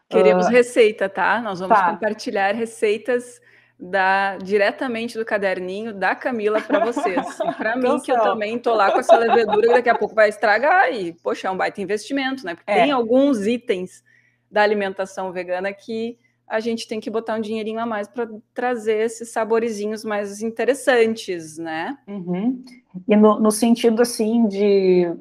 [0.08, 1.40] Queremos uh, receita, tá?
[1.40, 1.90] Nós vamos tá.
[1.90, 3.40] compartilhar receitas
[3.82, 7.36] da, diretamente do caderninho da Camila para vocês.
[7.58, 10.28] Para mim, que eu também tô lá com essa levedura que daqui a pouco vai
[10.28, 10.92] estragar.
[10.92, 12.54] E, poxa, é um baita investimento, né?
[12.54, 12.84] Porque é.
[12.84, 14.04] tem alguns itens
[14.48, 16.16] da alimentação vegana que
[16.46, 21.58] a gente tem que botar um dinheirinho a mais para trazer esses saborizinhos mais interessantes,
[21.58, 21.98] né?
[22.06, 22.62] Uhum.
[23.08, 25.12] E no, no, sentido assim de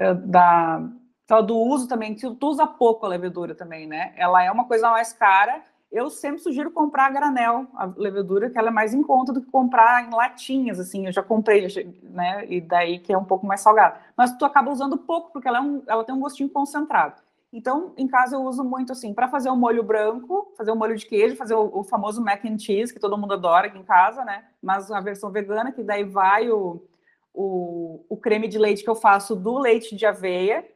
[0.00, 0.88] uh, da
[1.44, 4.14] do uso também, tu, tu usa pouco a levedura também, né?
[4.16, 8.58] Ela é uma coisa mais cara eu sempre sugiro comprar a granel, a levedura, que
[8.58, 11.66] ela é mais em conta do que comprar em latinhas, assim, eu já comprei,
[12.02, 13.98] né, e daí que é um pouco mais salgado.
[14.16, 17.22] Mas tu acaba usando pouco, porque ela, é um, ela tem um gostinho concentrado.
[17.50, 20.94] Então, em casa eu uso muito, assim, para fazer um molho branco, fazer um molho
[20.94, 23.84] de queijo, fazer o, o, famoso mac and cheese, que todo mundo adora aqui em
[23.84, 26.82] casa, né, mas a versão vegana, que daí vai o,
[27.32, 30.66] o, o creme de leite que eu faço do leite de aveia,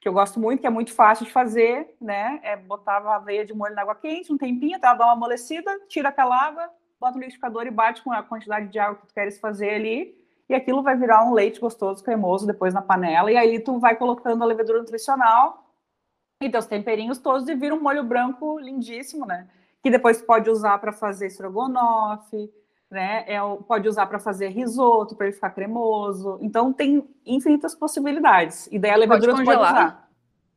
[0.00, 2.40] que eu gosto muito, que é muito fácil de fazer, né?
[2.42, 5.70] É botar a aveia de molho na água quente, um tempinho, ela dar uma amolecida,
[5.88, 9.14] tira aquela água, bota no liquidificador e bate com a quantidade de água que tu
[9.14, 10.16] queres fazer ali,
[10.48, 13.96] e aquilo vai virar um leite gostoso, cremoso, depois na panela, e aí tu vai
[13.96, 15.64] colocando a levedura nutricional
[16.40, 19.48] e teus temperinhos todos e vira um molho branco lindíssimo, né?
[19.82, 22.50] Que depois tu pode usar para fazer estrogonofe,
[22.90, 23.24] né?
[23.26, 26.38] É, pode usar para fazer risoto, para ele ficar cremoso.
[26.40, 28.68] Então tem infinitas possibilidades.
[28.72, 30.08] E daí a levedura pode, pode usar.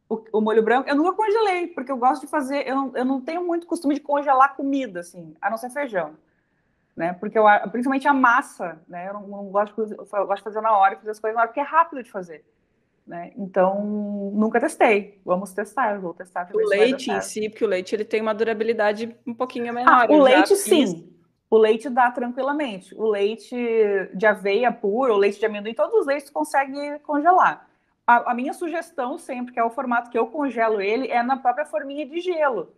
[0.07, 3.05] O, o, molho branco, eu nunca congelei, porque eu gosto de fazer, eu não, eu
[3.05, 6.15] não tenho muito costume de congelar comida, assim, a não ser feijão.
[6.95, 7.13] Né?
[7.13, 9.07] Porque eu, principalmente a massa, né?
[9.07, 11.41] Eu não, não gosto, de, eu gosto de fazer na hora, fazer as coisas na
[11.41, 12.43] hora, porque é rápido de fazer.
[13.07, 13.31] Né?
[13.37, 13.81] Então,
[14.33, 15.19] nunca testei.
[15.25, 16.49] Vamos testar, vou testar.
[16.53, 19.89] O leite em si, porque o leite ele tem uma durabilidade um pouquinho menor.
[19.89, 21.09] Ah, o leite sim.
[21.51, 22.95] O leite dá tranquilamente.
[22.95, 23.57] O leite
[24.13, 27.67] de aveia puro, o leite de amendoim, todos os leites consegue congelar.
[28.07, 31.35] A, a, minha sugestão sempre, que é o formato que eu congelo ele, é na
[31.35, 32.73] própria forminha de gelo,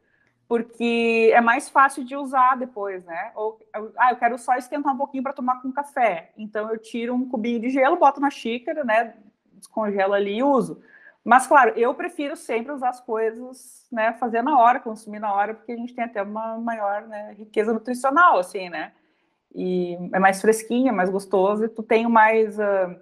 [0.48, 3.32] porque é mais fácil de usar depois, né?
[3.36, 3.60] Ou,
[3.96, 6.32] ah, eu quero só esquentar um pouquinho para tomar com café.
[6.36, 9.14] Então eu tiro um cubinho de gelo, boto na xícara, né?
[9.54, 10.82] Descongelo ali e uso.
[11.24, 15.54] Mas, claro, eu prefiro sempre usar as coisas, né, fazer na hora, consumir na hora,
[15.54, 18.92] porque a gente tem até uma maior né, riqueza nutricional, assim, né?
[19.56, 22.58] E é mais fresquinho, é mais gostoso, e tu tem mais.
[22.60, 23.00] Uh,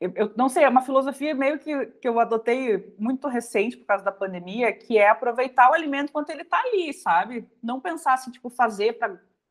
[0.00, 3.86] eu, eu, não sei, é uma filosofia meio que, que eu adotei muito recente por
[3.86, 7.48] causa da pandemia, que é aproveitar o alimento enquanto ele tá ali, sabe?
[7.62, 8.98] Não pensar assim, tipo, fazer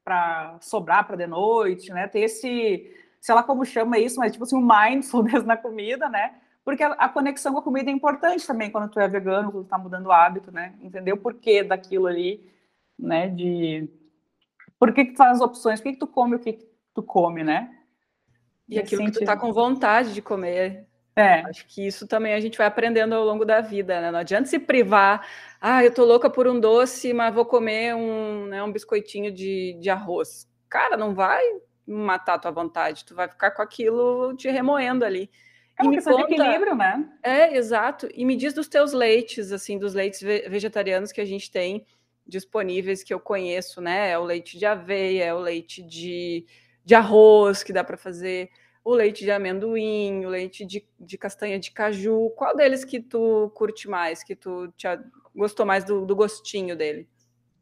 [0.04, 2.08] para sobrar para de noite, né?
[2.08, 6.36] Ter esse, sei lá como chama isso, mas tipo assim, um mindfulness na comida, né?
[6.70, 9.66] Porque a, a, conexão com a comida é importante também quando tu é vegano, quando
[9.66, 10.76] tu tá mudando o hábito, né?
[10.84, 12.48] Entender o porquê daquilo ali,
[12.98, 13.28] né?
[13.28, 13.90] De
[14.78, 16.70] por que, que tu faz as opções, por que, que tu come o que, que
[16.94, 17.76] tu come, né?
[18.68, 20.86] E, aquilo que tu tá com vontade de comer.
[21.16, 21.42] É.
[21.42, 24.12] Acho que isso também a gente vai aprendendo ao longo da vida, né?
[24.12, 25.28] Não adianta se privar.
[25.60, 29.76] Ah, eu tô louca por um doce, mas vou comer um, né, um biscoitinho de,
[29.82, 30.48] de arroz.
[30.70, 31.44] Cara, não vai
[31.88, 35.32] matar a tua vontade, tu vai ficar com aquilo te remoendo ali.
[35.80, 37.10] É uma questão conta, de equilíbrio, né?
[37.24, 38.10] É, exato.
[38.14, 41.86] E me diz dos teus leites, assim, dos leites vegetarianos que a gente tem,
[42.28, 44.12] disponíveis que eu conheço, né?
[44.12, 46.46] É o leite de aveia, é o leite de,
[46.84, 48.50] de arroz que dá para fazer,
[48.84, 52.30] o leite de amendoim, o leite de, de castanha de caju.
[52.36, 54.86] Qual deles que tu curte mais, que tu te,
[55.34, 57.08] gostou mais do, do gostinho dele?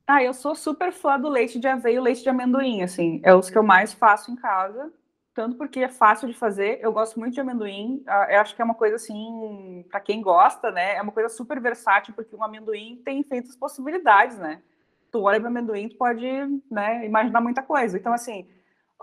[0.07, 3.21] Ah, eu sou super fã do leite de aveia e o leite de amendoim, assim,
[3.23, 4.91] é os que eu mais faço em casa
[5.37, 6.79] tanto porque é fácil de fazer.
[6.81, 8.03] Eu gosto muito de amendoim.
[8.07, 10.95] Ah, eu acho que é uma coisa assim, para quem gosta, né?
[10.95, 14.63] É uma coisa super versátil, porque um amendoim tem infinitas possibilidades, né?
[15.11, 16.25] Tu olha para amendoim, tu pode
[16.71, 17.99] né, imaginar muita coisa.
[17.99, 18.49] Então, assim,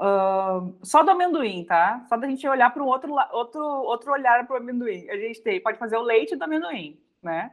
[0.01, 2.05] uh, só do amendoim, tá?
[2.09, 5.09] Só da gente olhar para um outro, outro, outro olhar para o amendoim.
[5.11, 7.53] A gente tem, pode fazer o leite do amendoim, né?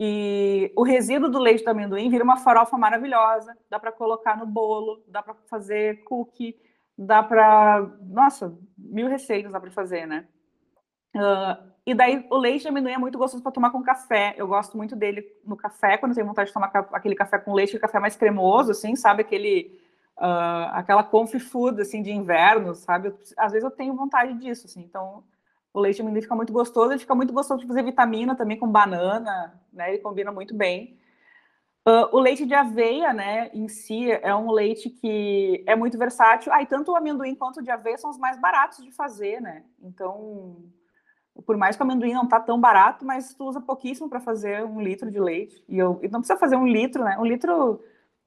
[0.00, 3.56] E o resíduo do leite do amendoim vira uma farofa maravilhosa.
[3.70, 6.56] Dá para colocar no bolo, dá para fazer cookie
[6.96, 7.88] dá para.
[8.02, 10.26] Nossa, mil receitas dá para fazer, né?
[11.14, 14.34] Uh, e daí o leite de amendoim é muito gostoso para tomar com café.
[14.36, 17.54] Eu gosto muito dele no café, quando eu tenho vontade de tomar aquele café com
[17.54, 19.22] leite, café mais cremoso, assim, sabe?
[19.22, 19.80] Aquele.
[20.18, 23.08] Uh, aquela comfy food, assim, de inverno, sabe?
[23.08, 24.80] Eu, às vezes eu tenho vontade disso, assim.
[24.80, 25.22] Então,
[25.74, 26.92] o leite de amendoim fica muito gostoso.
[26.92, 29.90] Ele fica muito gostoso de fazer vitamina também com banana, né?
[29.90, 30.98] Ele combina muito bem.
[31.88, 36.52] Uh, o leite de aveia, né, em si, é um leite que é muito versátil.
[36.52, 39.62] Ah, tanto o amendoim quanto o de aveia são os mais baratos de fazer, né?
[39.80, 40.64] Então,
[41.44, 44.64] por mais que o amendoim não tá tão barato, mas tu usa pouquíssimo para fazer
[44.64, 45.62] um litro de leite.
[45.68, 47.16] E, eu, e não precisa fazer um litro, né?
[47.20, 47.80] Um litro,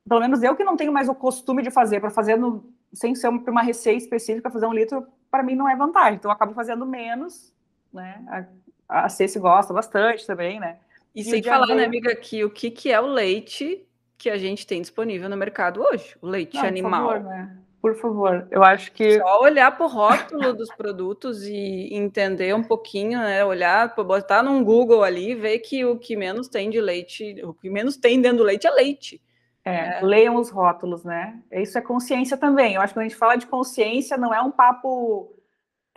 [0.07, 3.13] pelo menos eu que não tenho mais o costume de fazer, para fazer no, sem
[3.13, 6.15] ser uma, uma receita específica, fazer um litro, para mim não é vantagem.
[6.15, 7.53] Então, eu acabo fazendo menos,
[7.91, 8.47] né?
[8.87, 10.79] A, a Ceci gosta bastante também, né?
[11.15, 13.85] E, sem falar, né, amiga, que o que, que é o leite
[14.17, 16.15] que a gente tem disponível no mercado hoje?
[16.21, 17.07] O leite Não, animal.
[17.07, 17.57] Por favor, né?
[17.81, 19.17] Por favor, eu acho que.
[19.19, 23.43] Só olhar para o rótulo dos produtos e entender um pouquinho, né?
[23.45, 27.69] Olhar, botar num Google ali, ver que o que menos tem de leite, o que
[27.69, 29.21] menos tem dentro do leite é leite.
[29.63, 30.01] É, é.
[30.01, 31.39] leiam os rótulos, né?
[31.51, 32.75] Isso é consciência também.
[32.75, 35.33] Eu acho que quando a gente fala de consciência, não é um papo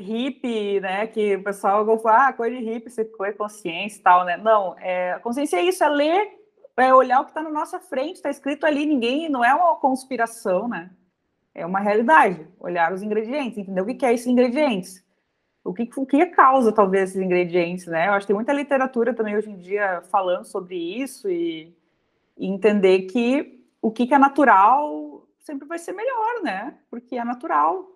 [0.02, 1.06] hippie, né?
[1.06, 4.36] Que o pessoal fala, ah, coisa de hippie, você coisa consciência e tal, né?
[4.36, 6.38] Não, é, consciência é isso, é ler,
[6.76, 9.76] é olhar o que está na nossa frente, está escrito ali, ninguém, não é uma
[9.76, 10.90] conspiração, né?
[11.54, 15.04] É uma realidade, olhar os ingredientes, entender o que, que é esses ingredientes.
[15.64, 18.08] O que, o que causa, talvez, esses ingredientes, né?
[18.08, 21.72] Eu acho que tem muita literatura também hoje em dia falando sobre isso e,
[22.36, 26.78] e entender que o que, que é natural sempre vai ser melhor, né?
[26.90, 27.91] Porque é natural,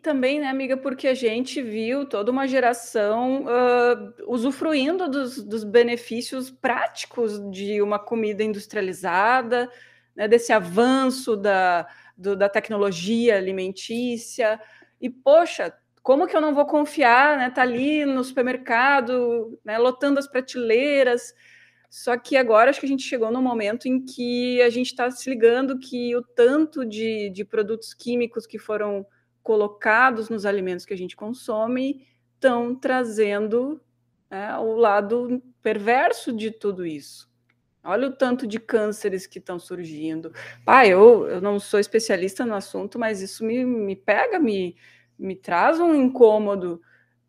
[0.00, 6.50] também, né, amiga, porque a gente viu toda uma geração uh, usufruindo dos, dos, benefícios
[6.50, 9.70] práticos de uma comida industrializada,
[10.16, 11.86] né, desse avanço da,
[12.16, 14.60] do, da tecnologia alimentícia.
[15.00, 17.50] E, poxa, como que eu não vou confiar, né?
[17.50, 21.34] Tá ali no supermercado, né, lotando as prateleiras.
[21.90, 25.10] Só que agora acho que a gente chegou no momento em que a gente está
[25.10, 29.04] se ligando que o tanto de, de produtos químicos que foram
[29.42, 33.80] colocados nos alimentos que a gente consome estão trazendo
[34.30, 37.30] é, o lado perverso de tudo isso.
[37.82, 40.32] Olha o tanto de cânceres que estão surgindo.
[40.64, 44.76] Pai, eu, eu não sou especialista no assunto, mas isso me, me pega, me,
[45.18, 46.80] me traz um incômodo.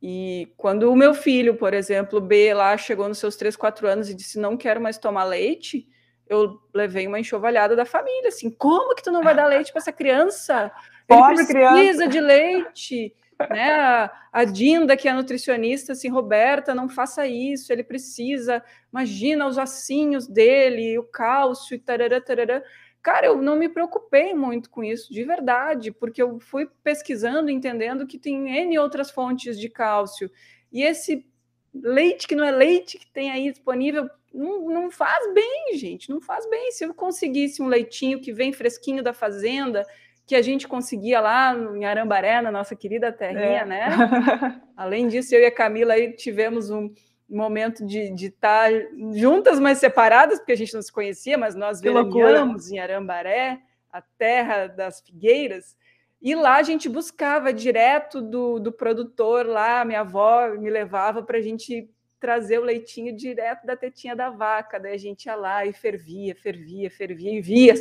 [0.01, 4.09] E quando o meu filho, por exemplo, B, lá chegou nos seus 3, 4 anos
[4.09, 5.87] e disse: Não quero mais tomar leite,
[6.27, 8.27] eu levei uma enxovalhada da família.
[8.27, 10.71] Assim, como que tu não vai dar leite para essa criança?
[11.17, 12.07] Pobre Ele precisa criança.
[12.07, 13.15] de leite.
[13.49, 14.09] Né?
[14.31, 18.63] A, Dinda, que é nutricionista, assim, Roberta, não faça isso, ele precisa.
[18.91, 22.63] Imagina os ossinhos dele, o cálcio e tarará, tarará.
[23.01, 28.05] Cara, eu não me preocupei muito com isso, de verdade, porque eu fui pesquisando, entendendo
[28.05, 30.29] que tem N outras fontes de cálcio.
[30.71, 31.25] E esse
[31.73, 36.21] leite que não é leite que tem aí disponível não, não faz bem, gente, não
[36.21, 36.71] faz bem.
[36.71, 39.85] Se eu conseguisse um leitinho que vem fresquinho da fazenda,
[40.31, 43.65] que a gente conseguia lá em Arambaré, na nossa querida terrinha, é.
[43.65, 43.89] né?
[44.77, 46.89] Além disso, eu e a Camila aí tivemos um
[47.29, 48.71] momento de, estar
[49.13, 53.59] juntas, mas separadas, porque a gente não se conhecia, mas nós veraneamos em Arambaré,
[53.91, 55.75] a terra das figueiras,
[56.21, 61.39] e lá a gente buscava direto do, do produtor lá, minha avó me levava para
[61.39, 61.89] a gente
[62.21, 66.33] trazer o leitinho direto da tetinha da vaca, daí a gente ia lá e fervia,
[66.33, 67.75] fervia, fervia, e via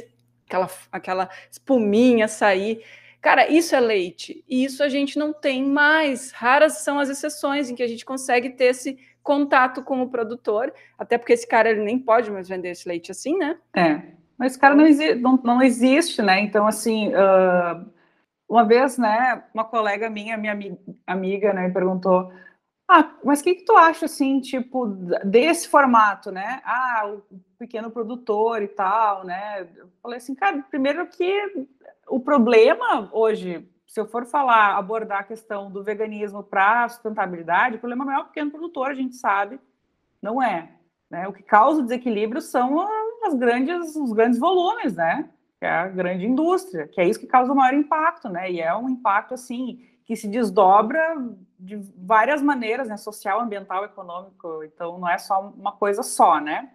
[0.50, 2.82] aquela, aquela espuminha sair.
[3.20, 4.44] Cara, isso é leite.
[4.48, 6.32] E isso a gente não tem mais.
[6.32, 10.72] Raras são as exceções em que a gente consegue ter esse contato com o produtor,
[10.98, 13.58] até porque esse cara ele nem pode mais vender esse leite assim, né?
[13.76, 14.00] É,
[14.36, 16.40] mas esse cara não, exi não, não existe, né?
[16.40, 17.86] Então, assim, uh,
[18.48, 20.58] uma vez, né, uma colega minha, minha
[21.06, 22.32] amiga, né, me perguntou
[22.92, 24.85] ah, mas o que, que tu acha, assim, tipo,
[25.24, 26.61] desse formato, né?
[26.64, 27.22] Ah, o
[27.57, 29.68] pequeno produtor e tal, né?
[29.76, 31.68] Eu falei assim, cara, primeiro que
[32.09, 37.79] o problema hoje, se eu for falar, abordar a questão do veganismo para sustentabilidade, o
[37.79, 39.61] problema não é o pequeno produtor, a gente sabe,
[40.20, 40.72] não é.
[41.09, 41.29] Né?
[41.29, 42.88] O que causa o desequilíbrio são
[43.24, 45.31] as grandes, os grandes volumes, né?
[45.61, 48.50] Que é a grande indústria, que é isso que causa o maior impacto, né?
[48.50, 51.25] E é um impacto, assim, que se desdobra
[51.57, 52.96] de várias maneiras, né?
[52.96, 54.64] Social, ambiental, econômico.
[54.64, 56.73] Então, não é só uma coisa só, né?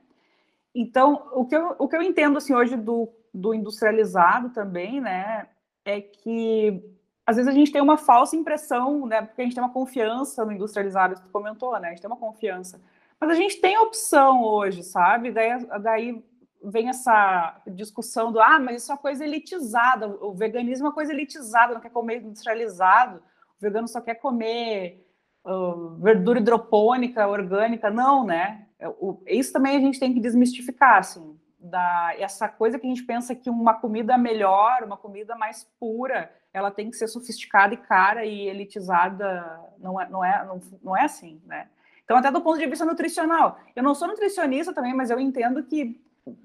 [0.74, 5.50] Então, o que eu, o que eu entendo, assim, hoje do, do industrializado também, né?
[5.84, 6.82] É que,
[7.28, 9.22] às vezes, a gente tem uma falsa impressão, né?
[9.22, 11.90] Porque a gente tem uma confiança no industrializado, tu comentou, né?
[11.90, 12.82] A gente tem uma confiança.
[13.20, 15.30] Mas a gente tem opção hoje, sabe?
[15.34, 16.24] Daí, daí
[16.70, 20.96] vem essa discussão do ah, mas isso é uma coisa elitizada, o veganismo é uma
[20.96, 25.06] coisa elitizada, não quer comer industrializado, o vegano só quer comer
[25.46, 28.68] uh, verdura hidropônica, orgânica, não, né?
[28.80, 32.90] É, o, isso também a gente tem que desmistificar, assim, da, essa coisa que a
[32.90, 37.74] gente pensa que uma comida melhor, uma comida mais pura, ela tem que ser sofisticada
[37.74, 41.68] e cara e elitizada, não é, não é, não, não é assim, né?
[42.04, 45.64] Então, até do ponto de vista nutricional, eu não sou nutricionista também, mas eu entendo
[45.64, 46.00] que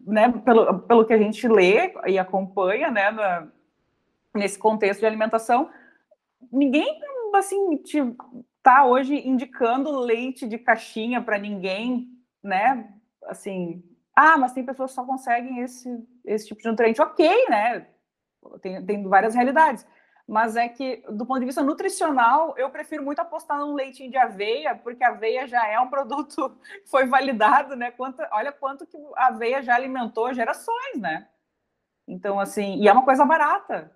[0.07, 3.49] né, pelo, pelo que a gente lê e acompanha, né, na,
[4.35, 5.71] nesse contexto de alimentação,
[6.53, 7.01] ninguém,
[7.35, 7.99] assim, te,
[8.63, 12.09] tá hoje indicando leite de caixinha para ninguém,
[12.43, 12.93] né,
[13.25, 13.83] assim,
[14.15, 15.89] ah, mas tem pessoas que só conseguem esse,
[16.25, 17.87] esse tipo de nutriente, ok, né,
[18.61, 19.87] tem, tem várias realidades,
[20.31, 24.17] mas é que, do ponto de vista nutricional, eu prefiro muito apostar num leitinho de
[24.17, 27.91] aveia, porque a aveia já é um produto que foi validado, né?
[27.91, 31.27] Quanto, olha quanto que a aveia já alimentou gerações, né?
[32.07, 33.91] Então, assim, e é uma coisa barata.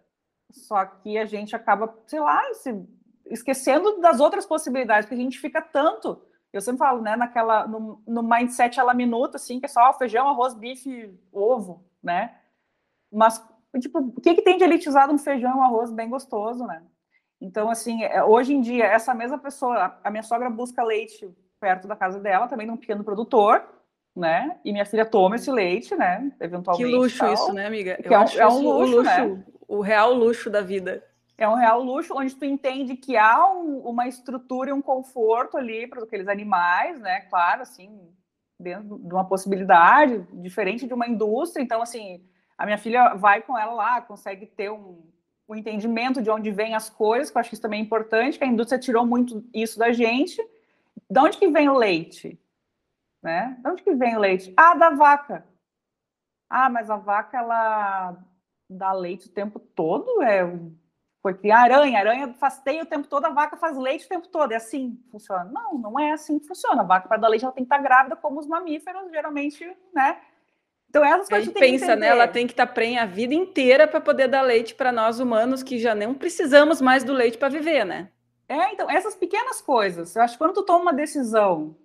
[0.51, 2.85] Só que a gente acaba, sei lá, se,
[3.27, 6.21] esquecendo das outras possibilidades, porque a gente fica tanto.
[6.53, 10.29] Eu sempre falo, né, naquela, no, no mindset ela minuta, assim, que é só feijão,
[10.29, 12.37] arroz, bife, ovo, né?
[13.13, 13.39] Mas
[13.81, 16.83] tipo, o que, que tem de elitizado um feijão e um arroz bem gostoso, né?
[17.41, 21.29] Então, assim, é, hoje em dia, essa mesma pessoa, a minha sogra busca leite
[21.61, 23.65] perto da casa dela, também num pequeno produtor,
[24.15, 24.59] né?
[24.65, 26.31] E minha filha toma esse leite, né?
[26.41, 26.91] Eventualmente.
[26.91, 27.99] Que luxo isso, né, amiga?
[28.03, 29.45] É, um, é um luxo, o luxo, né?
[29.67, 31.03] o real luxo da vida.
[31.37, 35.57] É um real luxo onde tu entende que há um, uma estrutura e um conforto
[35.57, 37.23] ali para aqueles animais, né?
[37.23, 38.09] Claro, assim,
[38.59, 41.63] dentro de uma possibilidade diferente de uma indústria.
[41.63, 42.23] Então, assim,
[42.57, 45.03] a minha filha vai com ela lá, consegue ter um,
[45.49, 48.39] um entendimento de onde vêm as coisas, que eu acho que isso também é importante,
[48.39, 50.41] que a indústria tirou muito isso da gente.
[51.11, 52.41] De onde que vem o leite?
[53.23, 53.57] Né?
[53.61, 54.53] De onde que vem o leite?
[54.57, 55.47] Ah, da vaca.
[56.49, 58.17] Ah, mas a vaca, ela
[58.69, 60.23] dá leite o tempo todo?
[60.23, 60.45] É,
[61.21, 64.09] foi criar aranha, a aranha faz teia o tempo todo, a vaca faz leite o
[64.09, 64.53] tempo todo.
[64.53, 65.45] É assim que funciona?
[65.45, 66.83] Não, não é assim que funciona.
[66.83, 70.21] A vaca, para dar leite, ela tem que estar grávida, como os mamíferos, geralmente, né?
[70.95, 72.07] Então, essas coisas a gente pensa, né?
[72.07, 75.19] Ela tem que estar tá prenha a vida inteira para poder dar leite para nós
[75.19, 78.11] humanos que já não precisamos mais do leite para viver, né?
[78.49, 80.15] É, então, essas pequenas coisas.
[80.15, 81.77] Eu acho que quando tu toma uma decisão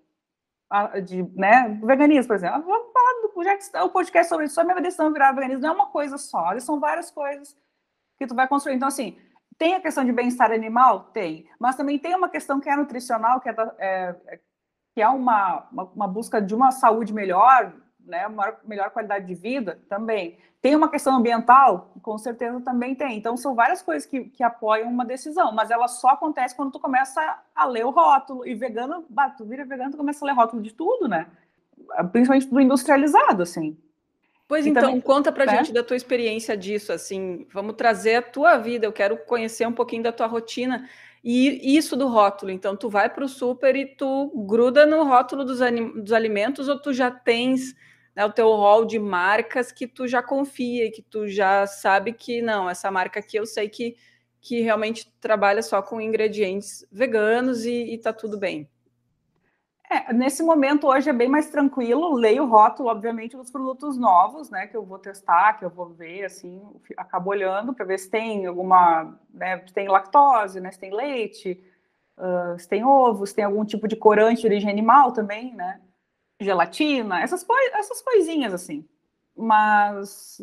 [1.04, 4.64] de, né, veganismo, por exemplo, vamos falar do já que o podcast sobre isso, só
[4.64, 7.58] minha decisão virar veganismo não é uma coisa só, são várias coisas
[8.16, 8.76] que tu vai construir.
[8.76, 9.18] Então, assim,
[9.58, 11.06] tem a questão de bem-estar animal?
[11.06, 11.50] Tem.
[11.60, 14.40] Mas também tem uma questão que é nutricional, que é, é
[14.94, 17.74] que é uma, uma, uma busca de uma saúde melhor,
[18.10, 20.38] né, maior, melhor qualidade de vida também.
[20.62, 21.94] Tem uma questão ambiental?
[22.02, 23.18] Com certeza também tem.
[23.18, 26.80] Então, são várias coisas que, que apoiam uma decisão, mas ela só acontece quando tu
[26.80, 28.46] começa a ler o rótulo.
[28.46, 31.28] E vegano, bah, tu vira vegano, tu começa a ler rótulo de tudo, né?
[32.12, 33.78] Principalmente do industrializado, assim.
[34.50, 35.58] Pois e então, também, conta pra né?
[35.58, 39.72] gente da tua experiência disso, assim, vamos trazer a tua vida, eu quero conhecer um
[39.72, 40.90] pouquinho da tua rotina.
[41.24, 45.46] E isso do rótulo, então tu vai para o super e tu gruda no rótulo
[45.46, 45.60] dos,
[45.96, 47.76] dos alimentos ou tu já tens
[48.20, 52.12] né, o teu rol de marcas que tu já confia e que tu já sabe
[52.12, 53.96] que não, essa marca aqui eu sei que,
[54.42, 58.70] que realmente trabalha só com ingredientes veganos e, e tá tudo bem.
[59.90, 64.50] É, nesse momento hoje é bem mais tranquilo, leio o rótulo, obviamente, dos produtos novos,
[64.50, 66.62] né, que eu vou testar, que eu vou ver, assim,
[66.98, 71.64] acabo olhando para ver se tem alguma, né, se tem lactose, né, se tem leite,
[72.18, 75.80] uh, se tem ovo, se tem algum tipo de corante de origem animal também, né,
[76.40, 78.88] gelatina, essas, coi essas coisinhas assim.
[79.36, 80.42] Mas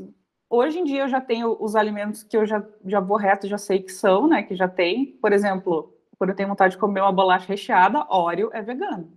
[0.49, 3.59] Hoje em dia eu já tenho os alimentos que eu já, já vou reto, já
[3.59, 4.45] sei que são, né?
[4.45, 5.19] Que já tem.
[5.21, 9.13] Por exemplo, quando eu tenho vontade de comer uma bolacha recheada, Oreo é vegano.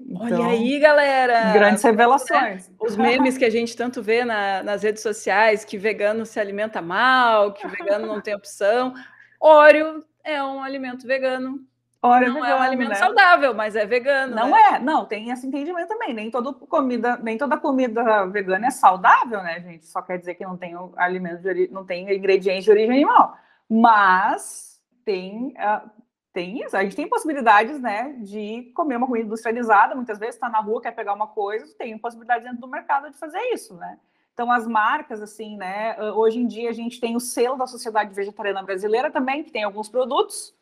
[0.00, 1.52] Então, Olha aí, galera!
[1.52, 2.68] Grandes revelações.
[2.68, 2.74] Né?
[2.80, 6.82] Os memes que a gente tanto vê na, nas redes sociais, que vegano se alimenta
[6.82, 8.92] mal, que vegano não tem opção.
[9.40, 11.64] Oreo é um alimento vegano.
[12.04, 12.94] É não é, é um alimento né?
[12.96, 14.34] saudável, mas é vegano.
[14.34, 14.60] Não né?
[14.72, 16.12] é, não, tem esse entendimento também.
[16.12, 19.86] Nem toda comida, nem toda comida vegana é saudável, né, gente?
[19.86, 23.36] Só quer dizer que não tem alimento de não tem ingredientes de origem animal.
[23.70, 25.88] Mas tem uh,
[26.32, 30.48] tem isso, a gente tem possibilidades, né, de comer uma comida industrializada, muitas vezes está
[30.48, 33.98] na rua, quer pegar uma coisa, tem possibilidade dentro do mercado de fazer isso, né?
[34.32, 38.14] Então, as marcas, assim, né, hoje em dia a gente tem o selo da Sociedade
[38.14, 40.54] Vegetariana Brasileira também, que tem alguns produtos,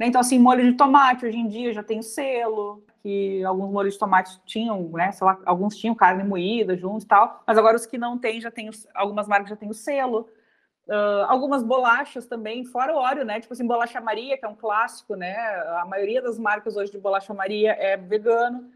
[0.00, 0.06] né?
[0.06, 4.00] Então, assim, molho de tomate, hoje em dia já tem selo, que alguns molhos de
[4.00, 7.84] tomate tinham, né, sei lá, alguns tinham carne moída junto e tal, mas agora os
[7.84, 10.26] que não têm, já tem, algumas marcas já têm o selo,
[10.88, 13.38] Uh, algumas bolachas também, fora o óleo, né?
[13.38, 15.36] Tipo assim, bolacha Maria, que é um clássico, né?
[15.78, 18.68] A maioria das marcas hoje de bolacha Maria é vegano.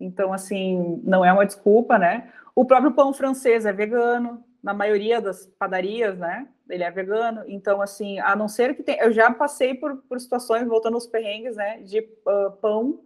[0.00, 2.32] Então, assim, não é uma desculpa, né?
[2.52, 6.48] O próprio pão francês é vegano, na maioria das padarias, né?
[6.68, 7.42] Ele é vegano.
[7.46, 8.98] Então, assim, a não ser que tem.
[8.98, 11.78] Eu já passei por, por situações, voltando aos perrengues, né?
[11.82, 13.00] De uh, pão,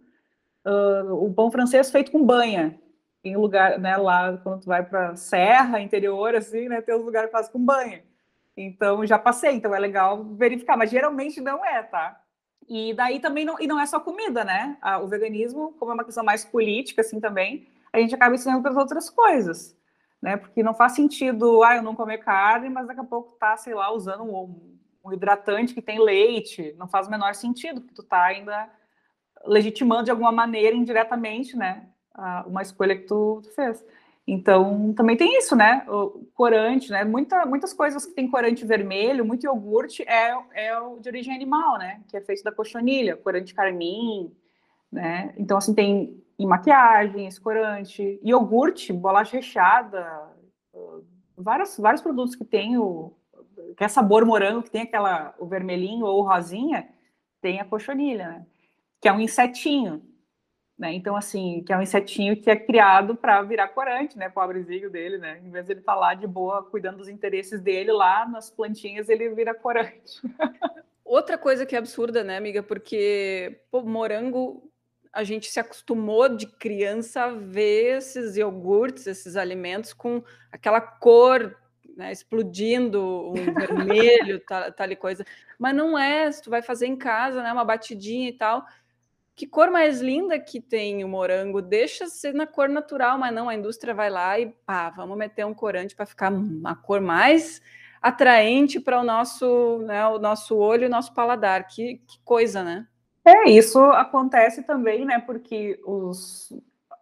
[0.65, 2.79] uh, o pão francês feito com banha.
[3.23, 3.97] Em lugar, né?
[3.97, 6.81] Lá, quando tu vai para serra, interior, assim, né?
[6.81, 8.03] Tem os lugares que com banha.
[8.55, 12.19] Então, já passei, então é legal verificar, mas geralmente não é, tá?
[12.67, 14.77] E daí também não, e não é só comida, né?
[15.03, 18.71] O veganismo, como é uma questão mais política, assim também, a gente acaba ensinando para
[18.71, 19.76] as outras coisas,
[20.21, 20.37] né?
[20.37, 23.73] Porque não faz sentido, ah, eu não comer carne, mas daqui a pouco tá, sei
[23.73, 28.03] lá, usando um, um hidratante que tem leite, não faz o menor sentido, porque tu
[28.03, 28.69] tá ainda
[29.45, 31.87] legitimando de alguma maneira, indiretamente, né?
[32.47, 33.85] Uma escolha que tu, tu fez.
[34.25, 35.85] Então, também tem isso, né?
[35.87, 37.05] O corante, né?
[37.05, 42.01] Muita, muitas coisas que tem corante vermelho, muito iogurte, é, é de origem animal, né?
[42.09, 44.35] Que é feito da cochonilha, corante carmim,
[44.91, 45.33] né?
[45.37, 50.29] Então, assim, tem em maquiagem esse corante, iogurte, bolacha recheada,
[51.35, 53.13] vários, vários produtos que tem o
[53.75, 56.87] que é sabor morango, que tem aquela o vermelhinho ou rosinha,
[57.41, 58.45] tem a cochonilha, né?
[59.01, 60.01] Que é um insetinho,
[60.77, 60.93] né?
[60.93, 64.29] Então, assim, que é um insetinho que é criado para virar corante, né?
[64.29, 65.39] Pobrezinho dele, né?
[65.43, 68.49] Em vez de ele estar tá lá de boa, cuidando dos interesses dele, lá nas
[68.49, 70.21] plantinhas ele vira corante.
[71.03, 72.61] Outra coisa que é absurda, né, amiga?
[72.61, 74.69] Porque pô, morango,
[75.17, 81.57] a gente se acostumou de criança a ver esses iogurtes, esses alimentos com aquela cor
[81.95, 85.25] né, explodindo, um vermelho, tal, tal coisa.
[85.57, 88.63] Mas não é, se tu vai fazer em casa, né, uma batidinha e tal,
[89.35, 93.49] que cor mais linda que tem o morango, deixa ser na cor natural, mas não,
[93.49, 97.59] a indústria vai lá e pá, vamos meter um corante para ficar uma cor mais
[97.99, 101.65] atraente para o nosso, né, o nosso olho e o nosso paladar.
[101.65, 102.87] Que, que coisa, né?
[103.27, 105.19] É, isso acontece também, né?
[105.19, 106.53] Porque os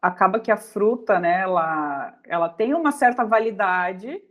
[0.01, 4.21] acaba que a fruta, né, ela, ela tem uma certa validade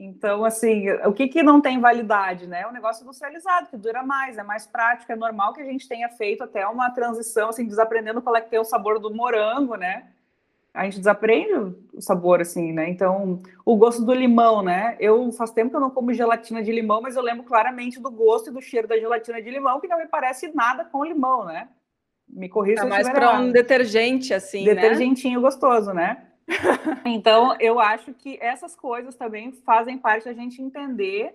[0.00, 2.64] então, assim, o que, que não tem validade, né?
[2.68, 6.08] O negócio industrializado, que dura mais, é mais prático, é normal que a gente tenha
[6.08, 10.12] feito até uma transição, assim, desaprendendo qual é que tem o sabor do morango, né?
[10.78, 11.52] A gente desaprende
[11.92, 12.88] o sabor, assim, né?
[12.88, 14.96] Então, o gosto do limão, né?
[15.00, 18.08] Eu faz tempo que eu não como gelatina de limão, mas eu lembro claramente do
[18.08, 21.44] gosto e do cheiro da gelatina de limão, que não me parece nada com limão,
[21.44, 21.68] né?
[22.28, 24.76] Me corrija é se mais para um detergente, assim, né?
[24.76, 25.44] Detergentinho né?
[25.44, 26.28] gostoso, né?
[27.04, 31.34] então, eu acho que essas coisas também fazem parte da gente entender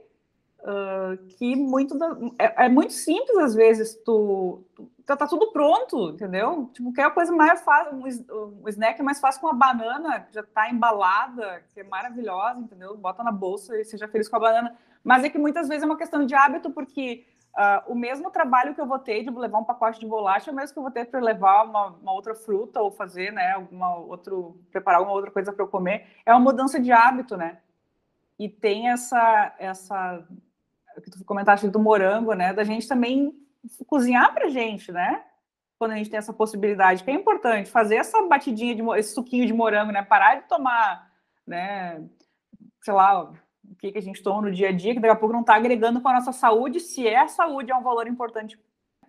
[1.37, 6.11] que muito da, é, é, muito simples às vezes tu, tu tá, tá, tudo pronto,
[6.11, 6.69] entendeu?
[6.73, 9.53] Tipo, que é a coisa mais fácil, um, um snack é mais fácil com uma
[9.53, 12.95] banana, já tá embalada, que é maravilhosa, entendeu?
[12.95, 14.77] Bota na bolsa e seja feliz com a banana.
[15.03, 18.73] Mas é que muitas vezes é uma questão de hábito, porque Uh, o mesmo trabalho
[18.73, 20.81] que eu vou ter de levar um pacote de bolacha, é o mesmo que eu
[20.81, 25.15] vou ter para levar uma, uma, outra fruta ou fazer, né, alguma outro, preparar alguma
[25.15, 27.59] outra coisa para eu comer, é uma mudança de hábito, né?
[28.39, 30.27] E tem essa, essa,
[31.01, 33.33] que tu comentaste do morango, né, da gente também
[33.87, 35.23] cozinhar para gente, né?
[35.79, 39.45] Quando a gente tem essa possibilidade, que é importante fazer essa batidinha de esse suquinho
[39.45, 40.01] de morango, né?
[40.03, 41.11] Parar de tomar,
[41.45, 42.03] né?
[42.81, 45.15] Sei lá, o que, que a gente toma no dia a dia, que daqui a
[45.15, 48.07] pouco não está agregando com a nossa saúde, se é a saúde é um valor
[48.07, 48.59] importante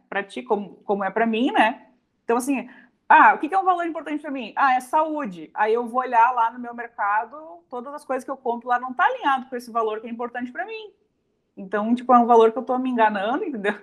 [0.09, 1.89] para ti, como, como é para mim, né?
[2.24, 2.68] Então, assim,
[3.09, 4.53] ah, o que, que é um valor importante para mim?
[4.57, 5.51] Ah, é saúde.
[5.55, 7.37] Aí eu vou olhar lá no meu mercado,
[7.68, 10.11] todas as coisas que eu compro lá não está alinhado com esse valor que é
[10.11, 10.93] importante para mim.
[11.57, 13.75] Então, tipo, é um valor que eu estou me enganando, entendeu?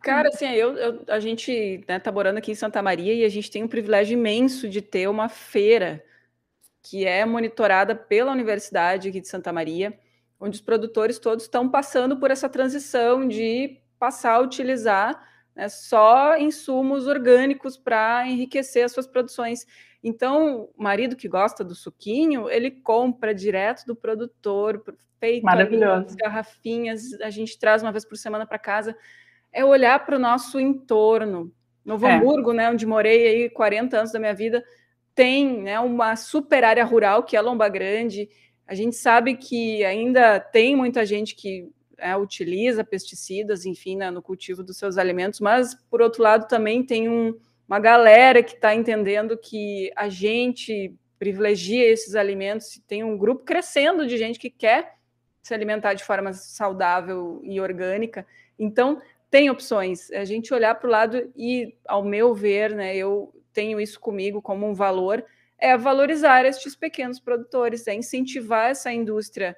[0.00, 3.28] Cara, assim, eu, eu a gente né, tá morando aqui em Santa Maria e a
[3.28, 6.04] gente tem um privilégio imenso de ter uma feira
[6.82, 9.98] que é monitorada pela Universidade aqui de Santa Maria
[10.38, 15.20] onde os produtores todos estão passando por essa transição de passar a utilizar
[15.54, 19.66] né, só insumos orgânicos para enriquecer as suas produções.
[20.02, 24.82] Então, o marido que gosta do suquinho, ele compra direto do produtor,
[25.18, 26.16] feito Maravilhoso.
[26.16, 28.96] garrafinhas, a gente traz uma vez por semana para casa.
[29.52, 31.50] É olhar para o nosso entorno.
[31.84, 32.14] Novo é.
[32.14, 34.62] Hamburgo, né, onde morei aí 40 anos da minha vida,
[35.14, 38.28] tem né, uma super área rural que é Lomba Grande.
[38.66, 44.22] A gente sabe que ainda tem muita gente que é, utiliza pesticidas, enfim, né, no
[44.22, 47.38] cultivo dos seus alimentos, mas por outro lado também tem um,
[47.68, 54.06] uma galera que está entendendo que a gente privilegia esses alimentos, tem um grupo crescendo
[54.06, 54.94] de gente que quer
[55.42, 58.26] se alimentar de forma saudável e orgânica.
[58.58, 59.00] Então,
[59.30, 60.10] tem opções.
[60.12, 64.42] A gente olhar para o lado e, ao meu ver, né, eu tenho isso comigo
[64.42, 65.24] como um valor,
[65.58, 69.56] é valorizar estes pequenos produtores, é incentivar essa indústria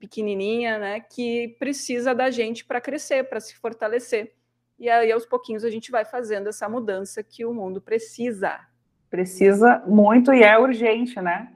[0.00, 4.34] pequenininha, né, que precisa da gente para crescer, para se fortalecer.
[4.78, 8.60] E aí, aos pouquinhos, a gente vai fazendo essa mudança que o mundo precisa.
[9.08, 11.50] Precisa muito e é urgente, né?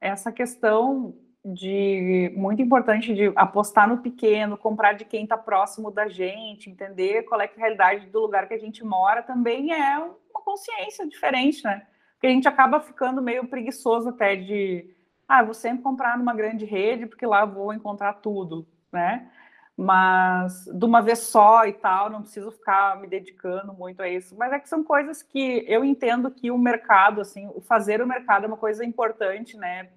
[0.00, 1.14] Essa questão
[1.44, 7.22] de muito importante de apostar no pequeno, comprar de quem está próximo da gente, entender
[7.22, 11.06] qual é, é a realidade do lugar que a gente mora, também é uma consciência
[11.08, 11.86] diferente, né?
[12.18, 14.90] Porque a gente acaba ficando meio preguiçoso até de,
[15.28, 19.30] ah, vou sempre comprar numa grande rede porque lá vou encontrar tudo, né?
[19.76, 24.34] Mas de uma vez só e tal, não preciso ficar me dedicando muito a isso.
[24.36, 28.06] Mas é que são coisas que eu entendo que o mercado, assim, o fazer o
[28.06, 29.88] mercado é uma coisa importante, né?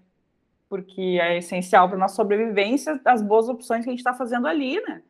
[0.69, 4.79] Porque é essencial para nossa sobrevivência, as boas opções que a gente está fazendo ali,
[4.81, 5.01] né?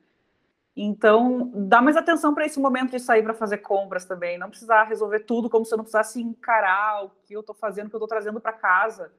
[0.76, 4.38] Então, dá mais atenção para esse momento de sair para fazer compras também.
[4.38, 7.88] Não precisar resolver tudo como se eu não precisasse encarar o que eu estou fazendo,
[7.88, 9.12] o que eu estou trazendo para casa.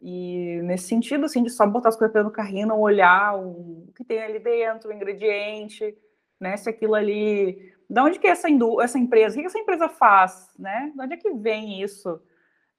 [0.00, 4.04] E nesse sentido, assim, de só botar as coisas no carrinho, não olhar o que
[4.04, 5.96] tem ali dentro, o ingrediente,
[6.38, 6.56] né?
[6.56, 7.72] Se aquilo ali.
[7.88, 8.48] De onde que é essa,
[8.82, 9.36] essa empresa?
[9.36, 10.48] O que essa empresa faz?
[10.58, 10.92] Né?
[10.94, 12.20] De onde é que vem isso?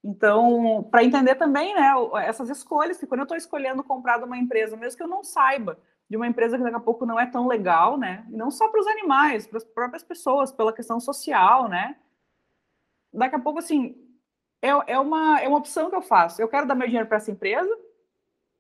[0.04, 1.92] Então, para entender também, né,
[2.26, 5.24] essas escolhas, que quando eu estou escolhendo comprar de uma empresa, mesmo que eu não
[5.24, 5.78] saiba,
[6.12, 8.26] de uma empresa que daqui a pouco não é tão legal, né?
[8.30, 11.95] E não só para os animais, para as próprias pessoas, pela questão social, né?
[13.14, 13.95] Daqui a pouco, assim,
[14.62, 16.41] é, é, uma, é uma opção que eu faço.
[16.41, 17.74] Eu quero dar meu dinheiro para essa empresa,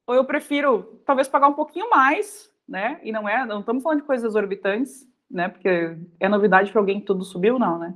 [0.07, 3.01] ou eu prefiro talvez pagar um pouquinho mais, né?
[3.03, 5.49] E não é, não estamos falando de coisas exorbitantes, né?
[5.49, 7.93] Porque é novidade para alguém que tudo subiu, não, né?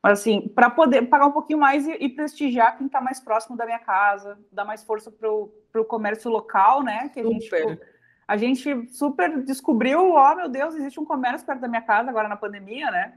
[0.00, 3.56] Mas assim, para poder pagar um pouquinho mais e, e prestigiar quem está mais próximo
[3.56, 7.08] da minha casa, dar mais força para o comércio local, né?
[7.08, 7.32] Que a Super.
[7.32, 7.80] gente
[8.26, 12.08] a gente super descobriu, ó, oh, meu Deus, existe um comércio perto da minha casa
[12.08, 13.14] agora na pandemia, né?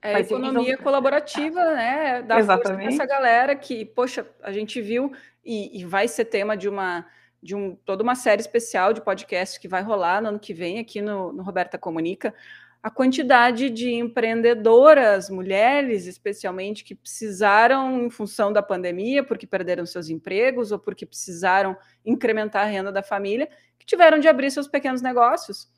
[0.00, 2.22] É a economia colaborativa, né?
[2.22, 2.94] Da Exatamente.
[2.94, 5.12] essa galera que, poxa, a gente viu
[5.44, 7.04] e, e, vai ser tema de uma
[7.40, 10.80] de um, toda uma série especial de podcast que vai rolar no ano que vem
[10.80, 12.34] aqui no, no Roberta Comunica,
[12.82, 20.08] a quantidade de empreendedoras, mulheres especialmente, que precisaram, em função da pandemia, porque perderam seus
[20.08, 23.48] empregos ou porque precisaram incrementar a renda da família,
[23.78, 25.68] que tiveram de abrir seus pequenos negócios.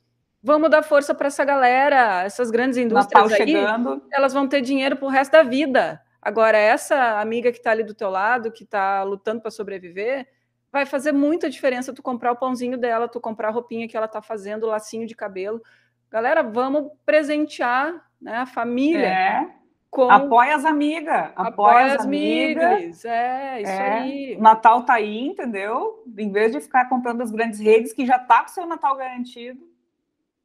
[0.42, 4.02] Vamos dar força para essa galera, essas grandes indústrias aí, chegando.
[4.10, 6.00] elas vão ter dinheiro para o resto da vida.
[6.20, 10.28] Agora, essa amiga que está ali do teu lado, que está lutando para sobreviver,
[10.70, 14.06] vai fazer muita diferença tu comprar o pãozinho dela, tu comprar a roupinha que ela
[14.06, 15.62] está fazendo, o lacinho de cabelo,
[16.10, 19.06] Galera, vamos presentear né, a família.
[19.06, 19.48] É.
[19.90, 20.10] Com...
[20.10, 21.30] Apoia as amigas.
[21.34, 23.04] Apoia, apoia as amigas.
[23.04, 23.98] É, isso é.
[23.98, 24.36] aí.
[24.36, 26.04] O Natal tá aí, entendeu?
[26.16, 28.96] Em vez de ficar comprando as grandes redes, que já tá com o seu Natal
[28.96, 29.60] garantido,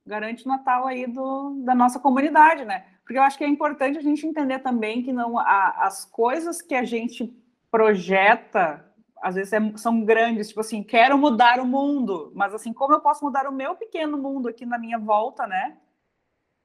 [0.06, 2.86] garante o Natal aí do, da nossa comunidade, né?
[3.04, 6.60] Porque eu acho que é importante a gente entender também que não a, as coisas
[6.60, 7.32] que a gente
[7.70, 8.84] projeta
[9.22, 13.02] às vezes é, são grandes, tipo assim, quero mudar o mundo, mas assim, como eu
[13.02, 15.78] posso mudar o meu pequeno mundo aqui na minha volta, né?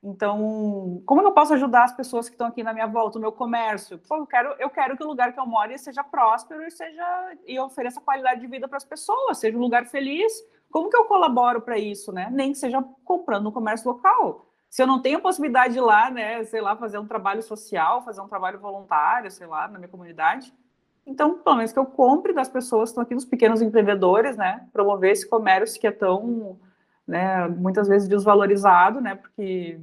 [0.03, 3.33] Então, como eu posso ajudar as pessoas que estão aqui na minha volta, o meu
[3.33, 3.99] comércio?
[3.99, 7.37] Pô, eu quero, eu quero que o lugar que eu moro seja próspero e seja
[7.47, 10.33] e ofereça qualidade de vida para as pessoas, seja um lugar feliz.
[10.71, 12.29] Como que eu colaboro para isso, né?
[12.33, 14.47] Nem que seja comprando no comércio local.
[14.71, 17.43] Se eu não tenho a possibilidade de ir lá, né, sei lá, fazer um trabalho
[17.43, 20.55] social, fazer um trabalho voluntário, sei lá, na minha comunidade,
[21.11, 24.65] então, pelo menos que eu compre das pessoas que estão aqui, dos pequenos empreendedores, né?
[24.73, 26.57] Promover esse comércio que é tão,
[27.05, 29.17] né, muitas vezes desvalorizado, né?
[29.17, 29.81] Porque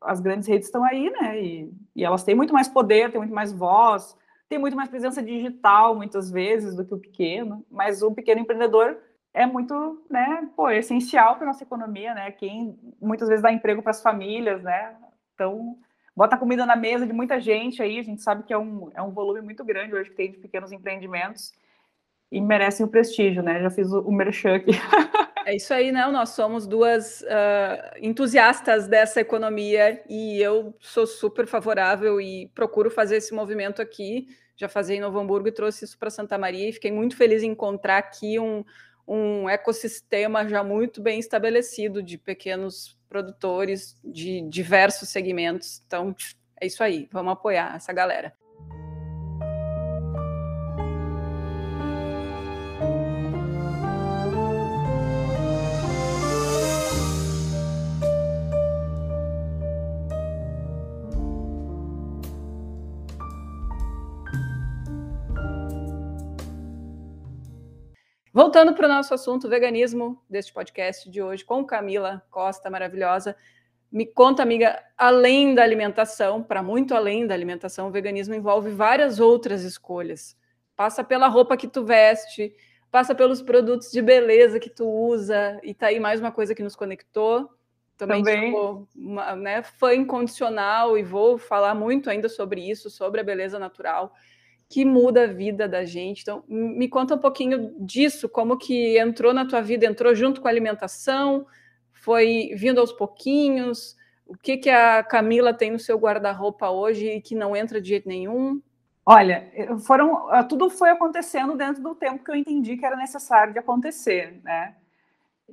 [0.00, 1.40] as grandes redes estão aí, né?
[1.40, 4.16] E, e elas têm muito mais poder, têm muito mais voz,
[4.48, 7.64] têm muito mais presença digital, muitas vezes, do que o pequeno.
[7.70, 8.98] Mas o pequeno empreendedor
[9.32, 10.48] é muito, né?
[10.56, 12.32] Pô, é essencial para nossa economia, né?
[12.32, 14.96] Quem muitas vezes dá emprego para as famílias, né?
[15.34, 15.78] Então,
[16.16, 19.02] bota comida na mesa de muita gente aí, a gente sabe que é um, é
[19.02, 21.52] um volume muito grande hoje que tem de pequenos empreendimentos
[22.30, 23.60] e merecem o prestígio, né?
[23.60, 24.72] Já fiz o, o merchan aqui.
[25.46, 26.06] É isso aí, né?
[26.06, 33.16] Nós somos duas uh, entusiastas dessa economia e eu sou super favorável e procuro fazer
[33.16, 34.26] esse movimento aqui.
[34.56, 37.42] Já fazia em Novo Hamburgo e trouxe isso para Santa Maria e fiquei muito feliz
[37.42, 38.64] em encontrar aqui um,
[39.06, 45.80] um ecossistema já muito bem estabelecido de pequenos produtores de diversos segmentos.
[45.86, 46.16] Então,
[46.60, 48.34] é isso aí, vamos apoiar essa galera.
[68.44, 73.34] Voltando para o nosso assunto veganismo deste podcast de hoje, com Camila Costa, maravilhosa.
[73.90, 79.18] Me conta, amiga, além da alimentação, para muito além da alimentação, o veganismo envolve várias
[79.18, 80.36] outras escolhas.
[80.76, 82.54] Passa pela roupa que tu veste,
[82.90, 86.62] passa pelos produtos de beleza que tu usa, e tá aí mais uma coisa que
[86.62, 87.48] nos conectou.
[87.96, 88.52] Também, Também.
[88.52, 93.58] sou uma, né, fã incondicional e vou falar muito ainda sobre isso, sobre a beleza
[93.58, 94.12] natural
[94.74, 96.22] que muda a vida da gente.
[96.22, 100.48] Então, me conta um pouquinho disso, como que entrou na tua vida, entrou junto com
[100.48, 101.46] a alimentação,
[101.92, 103.96] foi vindo aos pouquinhos,
[104.26, 107.90] o que que a Camila tem no seu guarda-roupa hoje e que não entra de
[107.90, 108.60] jeito nenhum?
[109.06, 109.48] Olha,
[109.86, 114.40] foram tudo foi acontecendo dentro do tempo que eu entendi que era necessário de acontecer,
[114.42, 114.74] né?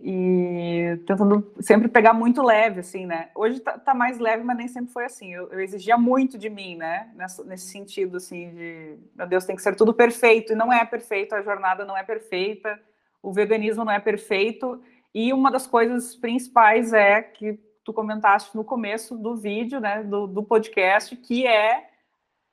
[0.04, 3.30] E tentando sempre pegar muito leve, assim, né?
[3.36, 5.32] Hoje tá, tá mais leve, mas nem sempre foi assim.
[5.32, 7.12] Eu, eu exigia muito de mim, né?
[7.46, 11.36] Nesse sentido, assim, de meu Deus, tem que ser tudo perfeito, e não é perfeito,
[11.36, 12.80] a jornada não é perfeita,
[13.22, 14.82] o veganismo não é perfeito,
[15.14, 20.26] e uma das coisas principais é que tu comentaste no começo do vídeo, né, do,
[20.26, 21.90] do podcast, que é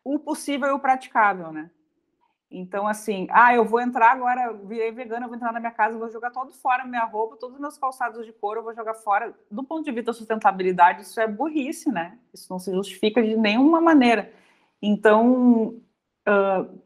[0.04, 1.70] o possível e o praticável, né?
[2.50, 6.10] Então, assim, ah, eu vou entrar agora, virei vegana, vou entrar na minha casa, vou
[6.10, 9.34] jogar todo fora minha roupa, todos os meus calçados de couro, eu vou jogar fora.
[9.50, 12.18] Do ponto de vista da sustentabilidade, isso é burrice, né?
[12.32, 14.32] Isso não se justifica de nenhuma maneira.
[14.80, 15.78] Então,
[16.26, 16.80] uh,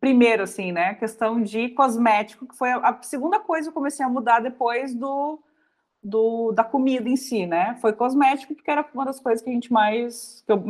[0.00, 4.08] primeiro, assim, né, questão de cosmético, que foi a segunda coisa que eu comecei a
[4.08, 5.40] mudar depois do,
[6.02, 7.76] do da comida em si, né?
[7.80, 10.42] Foi cosmético, porque era uma das coisas que a gente mais.
[10.48, 10.64] Eu,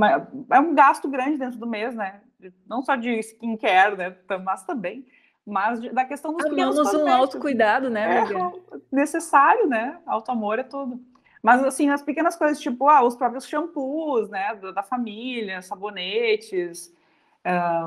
[0.50, 2.20] é um gasto grande dentro do mês, né?
[2.66, 5.06] Não só de skincare, né, mas também,
[5.46, 9.98] mas de, da questão dos Amamos um autocuidado, né, é necessário, né?
[10.06, 11.00] Auto-amor é tudo.
[11.42, 16.92] Mas, assim, as pequenas coisas, tipo, ah, os próprios shampoos, né, da família, sabonetes,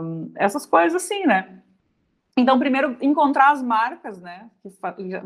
[0.02, 1.62] um, essas coisas assim, né?
[2.38, 4.70] Então, primeiro, encontrar as marcas, né, que,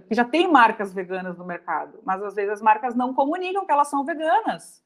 [0.08, 3.72] que já tem marcas veganas no mercado, mas às vezes as marcas não comunicam que
[3.72, 4.84] elas são veganas.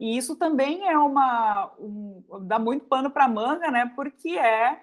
[0.00, 1.70] E isso também é uma.
[1.78, 3.92] Um, dá muito pano para manga, né?
[3.94, 4.80] Porque é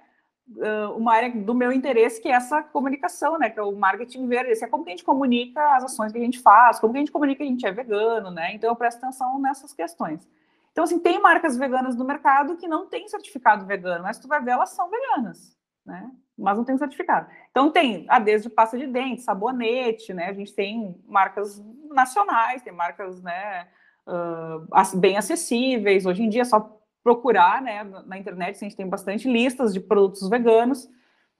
[0.49, 3.49] uh, uma área do meu interesse, que é essa comunicação, né?
[3.49, 4.51] Que é o marketing verde.
[4.51, 6.99] Esse é como que a gente comunica as ações que a gente faz, como que
[6.99, 8.53] a gente comunica que a gente é vegano, né?
[8.53, 10.29] Então eu presto atenção nessas questões.
[10.71, 14.39] Então, assim, tem marcas veganas no mercado que não tem certificado vegano, mas tu vai
[14.39, 16.11] ver, elas são veganas, né?
[16.37, 17.27] Mas não tem certificado.
[17.49, 20.27] Então, tem a desde pasta de dente, sabonete, né?
[20.27, 21.59] A gente tem marcas
[21.89, 23.67] nacionais, tem marcas, né?
[24.07, 26.05] Uh, bem acessíveis.
[26.05, 29.79] Hoje em dia é só procurar né, na internet, a gente tem bastante listas de
[29.79, 30.89] produtos veganos.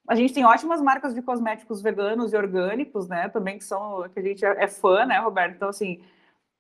[0.07, 3.28] A gente tem ótimas marcas de cosméticos veganos e orgânicos, né?
[3.28, 5.55] Também que são que a gente é, é fã, né, Roberto?
[5.55, 6.01] Então, assim,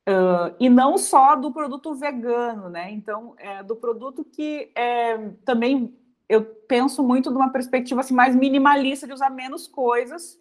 [0.09, 2.91] uh, e não só do produto vegano, né?
[2.91, 5.97] Então, é do produto que é, também
[6.27, 10.37] eu penso muito de uma perspectiva assim, mais minimalista de usar menos coisas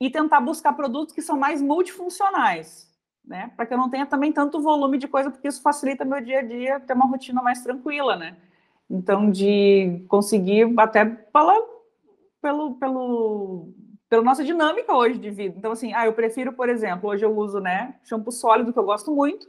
[0.00, 2.92] e tentar buscar produtos que são mais multifuncionais
[3.26, 3.52] né?
[3.56, 6.40] Para que eu não tenha também tanto volume de coisa, porque isso facilita meu dia
[6.40, 8.36] a dia, ter uma rotina mais tranquila, né?
[8.88, 11.58] Então, de conseguir até falar
[12.40, 13.72] pelo, pelo,
[14.08, 15.56] pela nossa dinâmica hoje de vida.
[15.56, 18.84] Então, assim, ah, eu prefiro, por exemplo, hoje eu uso, né, shampoo sólido, que eu
[18.84, 19.48] gosto muito,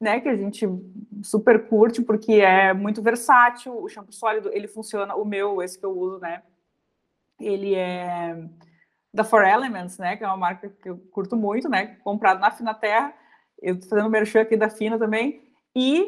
[0.00, 0.66] né, que a gente
[1.22, 3.76] super curte, porque é muito versátil.
[3.82, 6.42] O shampoo sólido, ele funciona, o meu, esse que eu uso, né,
[7.38, 8.48] ele é
[9.14, 12.50] da For Elements, né, que é uma marca que eu curto muito, né, comprado na
[12.50, 13.14] Fina Terra,
[13.62, 15.40] eu tô fazendo merchan aqui da Fina também,
[15.74, 16.02] e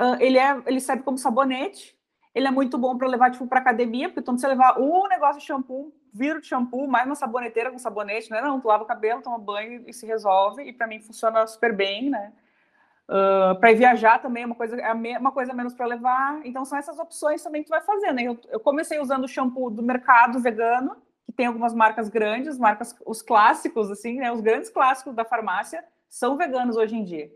[0.00, 1.98] uh, ele, é, ele serve como sabonete,
[2.32, 5.40] ele é muito bom para levar, tipo, para academia, porque então você levar um negócio
[5.40, 8.86] de shampoo, vira de shampoo, mais uma saboneteira com sabonete, né, não, tu lava o
[8.86, 12.32] cabelo, toma banho e se resolve, e para mim funciona super bem, né,
[13.06, 16.40] Uh, para viajar também é uma coisa, é uma coisa menos para levar.
[16.42, 18.12] Então, são essas opções também que tu vai fazer.
[18.12, 18.22] Né?
[18.22, 22.94] Eu, eu comecei usando o shampoo do mercado vegano, que tem algumas marcas grandes, marcas,
[23.06, 24.32] os clássicos, assim, né?
[24.32, 27.30] Os grandes clássicos da farmácia são veganos hoje em dia.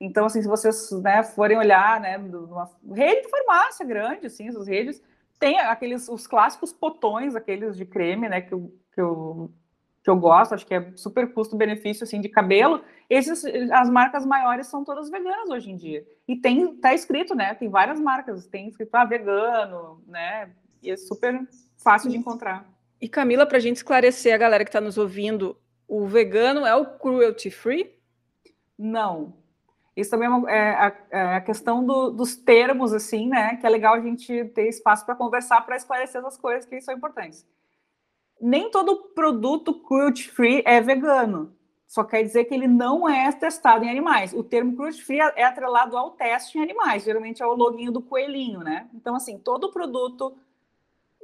[0.00, 4.68] Então, assim, se vocês né, forem olhar, né, numa rede de farmácia grande, assim, essas
[4.68, 5.02] redes,
[5.38, 9.50] tem aqueles, os clássicos potões, aqueles de creme, né, que eu, que eu,
[10.02, 12.82] que eu gosto, acho que é super custo-benefício, assim, de cabelo.
[13.10, 16.06] Esses, as marcas maiores são todas veganas hoje em dia.
[16.28, 20.50] E tem, tá escrito, né, tem várias marcas, tem escrito, ah, vegano, né,
[20.80, 21.40] e é super
[21.76, 22.68] fácil de encontrar.
[23.00, 26.74] E Camila, para a gente esclarecer a galera que está nos ouvindo, o vegano é
[26.74, 27.94] o cruelty free?
[28.76, 29.34] Não,
[29.98, 33.56] isso também é, é, a, é a, questão do, dos termos, assim, né?
[33.56, 36.94] Que é legal a gente ter espaço para conversar, para esclarecer as coisas que são
[36.94, 37.44] importantes.
[38.40, 41.52] Nem todo produto cruelty free é vegano.
[41.84, 44.32] Só quer dizer que ele não é testado em animais.
[44.32, 47.02] O termo cruelty free é atrelado ao teste em animais.
[47.02, 48.88] Geralmente é o loginho do coelhinho, né?
[48.94, 50.36] Então, assim, todo produto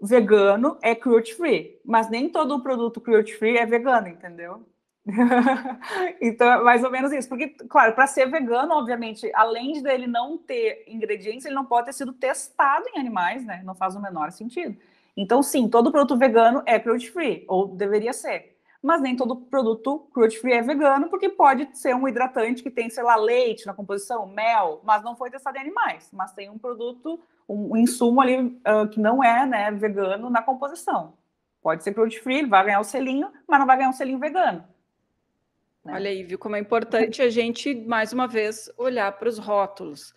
[0.04, 4.66] vegano é cruelty free, mas nem todo produto cruelty free é vegano, entendeu?
[6.20, 7.28] então, é mais ou menos isso.
[7.28, 11.86] Porque, claro, para ser vegano, obviamente, além de ele não ter ingredientes, ele não pode
[11.86, 13.62] ter sido testado em animais, né?
[13.64, 14.76] Não faz o menor sentido.
[15.16, 18.53] Então, sim, todo produto vegano é cruelty free, ou deveria ser.
[18.84, 22.90] Mas nem todo produto cruelty free é vegano, porque pode ser um hidratante que tem,
[22.90, 26.10] sei lá, leite na composição, mel, mas não foi testado em animais.
[26.12, 27.18] Mas tem um produto,
[27.48, 31.14] um, insumo ali uh, que não é né, vegano na composição.
[31.62, 34.62] Pode ser cruelty free, vai ganhar o selinho, mas não vai ganhar um selinho vegano.
[35.82, 35.94] Né?
[35.94, 40.14] Olha aí, viu como é importante a gente, mais uma vez, olhar para os rótulos.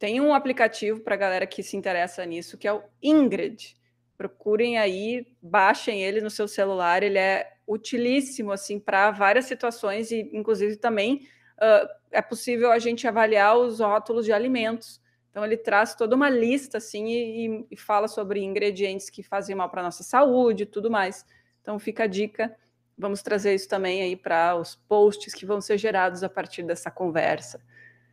[0.00, 3.76] Tem um aplicativo para a galera que se interessa nisso, que é o Ingrid.
[4.18, 10.28] Procurem aí, baixem ele no seu celular, ele é utilíssimo assim para várias situações e,
[10.32, 15.00] inclusive, também uh, é possível a gente avaliar os rótulos de alimentos.
[15.30, 19.68] Então, ele traz toda uma lista assim e, e fala sobre ingredientes que fazem mal
[19.70, 21.24] para nossa saúde e tudo mais.
[21.60, 22.56] Então, fica a dica
[23.00, 26.90] vamos trazer isso também aí para os posts que vão ser gerados a partir dessa
[26.90, 27.60] conversa.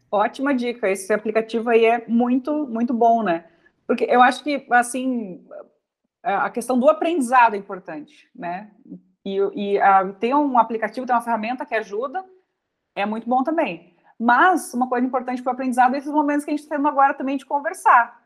[0.09, 3.45] Ótima dica, esse aplicativo aí é muito, muito bom, né?
[3.85, 5.45] Porque eu acho que, assim,
[6.23, 8.71] a questão do aprendizado é importante, né?
[9.27, 12.23] E, e a, ter um aplicativo, ter uma ferramenta que ajuda,
[12.95, 13.95] é muito bom também.
[14.19, 16.87] Mas uma coisa importante para o aprendizado é esses momentos que a gente está tendo
[16.87, 18.17] agora também de conversar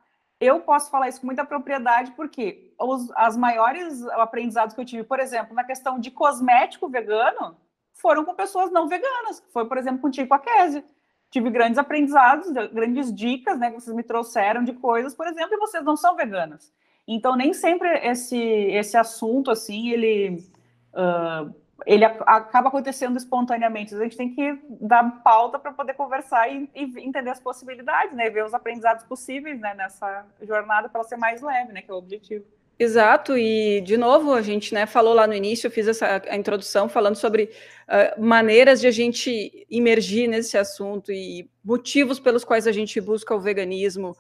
[0.41, 5.04] eu posso falar isso com muita propriedade, porque os as maiores aprendizados que eu tive,
[5.04, 7.56] por exemplo, na questão de cosmético vegano,
[7.93, 9.43] foram com pessoas não veganas.
[9.54, 10.84] Foi, por exemplo, contigo com a Kézia.
[11.30, 15.60] Tive grandes aprendizados, grandes dicas, né, que vocês me trouxeram de coisas, por exemplo, e
[15.60, 16.74] vocês não são veganas.
[17.08, 20.43] Então, nem sempre esse, esse assunto, assim, ele
[20.94, 21.54] uh,
[21.86, 23.96] ele acaba acontecendo espontaneamente.
[23.96, 28.30] A gente tem que dar pauta para poder conversar e, e, entender as possibilidades, né?
[28.30, 29.74] Ver os aprendizados possíveis né?
[29.74, 31.82] nessa jornada para ser mais leve, né?
[31.82, 32.46] Que é o objetivo.
[32.78, 36.36] Exato, e de novo, a gente né, falou lá no início, eu fiz essa a
[36.36, 42.66] introdução falando sobre uh, maneiras de a gente imergir nesse assunto e motivos pelos quais
[42.66, 44.18] a gente busca o veganismo.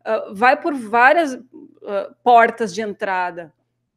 [0.00, 3.50] Uh, vai por várias uh, portas de entrada.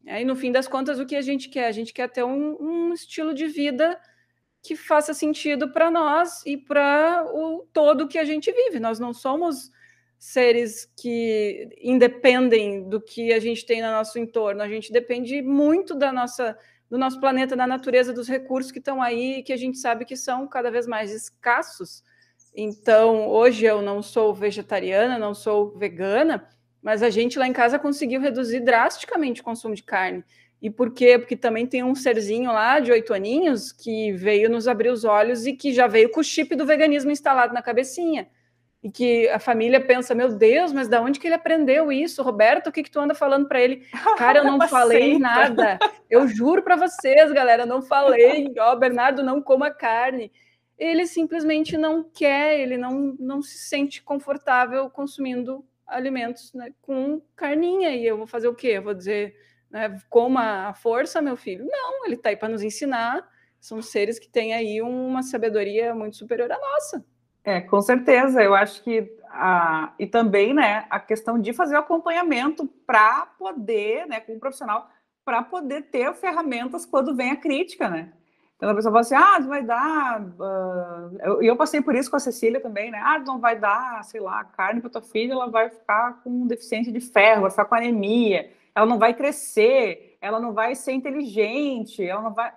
[0.08, 1.68] Aí, no fim das contas, o que a gente quer?
[1.68, 4.00] A gente quer ter um, um estilo de vida
[4.62, 8.80] que faça sentido para nós e para o todo que a gente vive.
[8.80, 9.72] Nós não somos
[10.18, 14.62] seres que independem do que a gente tem no nosso entorno.
[14.62, 16.58] A gente depende muito da nossa
[16.90, 20.16] do nosso planeta, da natureza, dos recursos que estão aí, que a gente sabe que
[20.16, 22.04] são cada vez mais escassos.
[22.56, 26.48] Então, hoje eu não sou vegetariana, não sou vegana,
[26.86, 30.24] mas a gente lá em casa conseguiu reduzir drasticamente o consumo de carne.
[30.62, 31.18] E por quê?
[31.18, 35.48] Porque também tem um serzinho lá de oito aninhos que veio nos abrir os olhos
[35.48, 38.28] e que já veio com o chip do veganismo instalado na cabecinha.
[38.84, 42.22] E que a família pensa, meu Deus, mas da onde que ele aprendeu isso?
[42.22, 43.78] Roberto, o que que tu anda falando para ele?
[44.16, 45.80] Cara, eu não falei nada.
[46.08, 48.54] Eu juro para vocês, galera, não falei.
[48.60, 50.32] Ó, oh, Bernardo, não coma carne.
[50.78, 57.92] Ele simplesmente não quer, ele não, não se sente confortável consumindo alimentos né, com carninha.
[57.92, 58.70] E eu vou fazer o quê?
[58.70, 59.36] Eu vou dizer,
[59.70, 61.66] né, coma a força, meu filho?
[61.66, 63.28] Não, ele está aí para nos ensinar.
[63.60, 67.04] São seres que têm aí uma sabedoria muito superior à nossa.
[67.44, 68.42] É, com certeza.
[68.42, 74.08] Eu acho que a, e também, né, a questão de fazer o acompanhamento para poder,
[74.08, 74.90] né, com um profissional,
[75.24, 78.14] para poder ter ferramentas quando vem a crítica, né?
[78.56, 80.22] Então a pessoa fala assim, ah, não vai dar.
[80.22, 81.18] Uh...
[81.22, 83.00] Eu, eu passei por isso com a Cecília também, né?
[83.04, 86.92] Ah, não vai dar, sei lá, carne para tua filha, ela vai ficar com deficiência
[86.92, 92.04] de ferro, vai ficar com anemia, ela não vai crescer, ela não vai ser inteligente,
[92.04, 92.54] ela não vai.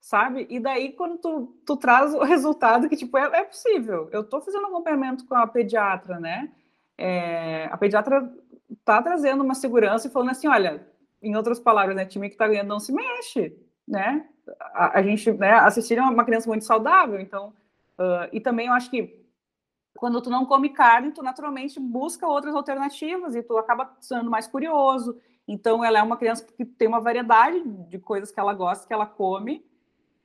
[0.00, 0.46] Sabe?
[0.48, 4.08] E daí, quando tu, tu traz o resultado que, tipo, é, é possível.
[4.12, 6.52] Eu tô fazendo acompanhamento com a pediatra, né?
[6.98, 8.32] É, a pediatra
[8.84, 10.86] tá trazendo uma segurança e falando assim: olha,
[11.22, 12.04] em outras palavras, né?
[12.04, 13.56] Time que tá ganhando não se mexe,
[13.86, 14.26] né?
[14.72, 17.52] a, a gente né, assistir a uma criança muito saudável, então,
[17.98, 19.24] uh, e também eu acho que
[19.96, 24.46] quando tu não come carne, tu naturalmente busca outras alternativas e tu acaba sendo mais
[24.46, 25.18] curioso.
[25.48, 28.92] Então, ela é uma criança que tem uma variedade de coisas que ela gosta, que
[28.92, 29.64] ela come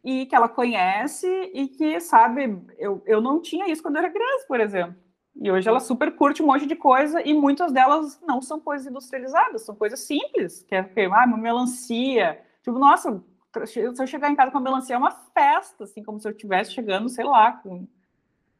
[0.03, 4.11] e que ela conhece e que, sabe, eu, eu não tinha isso quando eu era
[4.11, 4.95] criança, por exemplo.
[5.35, 8.87] E hoje ela super curte um monte de coisa e muitas delas não são coisas
[8.87, 12.41] industrializadas, são coisas simples, que é ah, uma melancia.
[12.61, 13.23] Tipo, nossa,
[13.65, 16.31] se eu chegar em casa com a melancia é uma festa, assim, como se eu
[16.31, 17.87] estivesse chegando, sei lá, com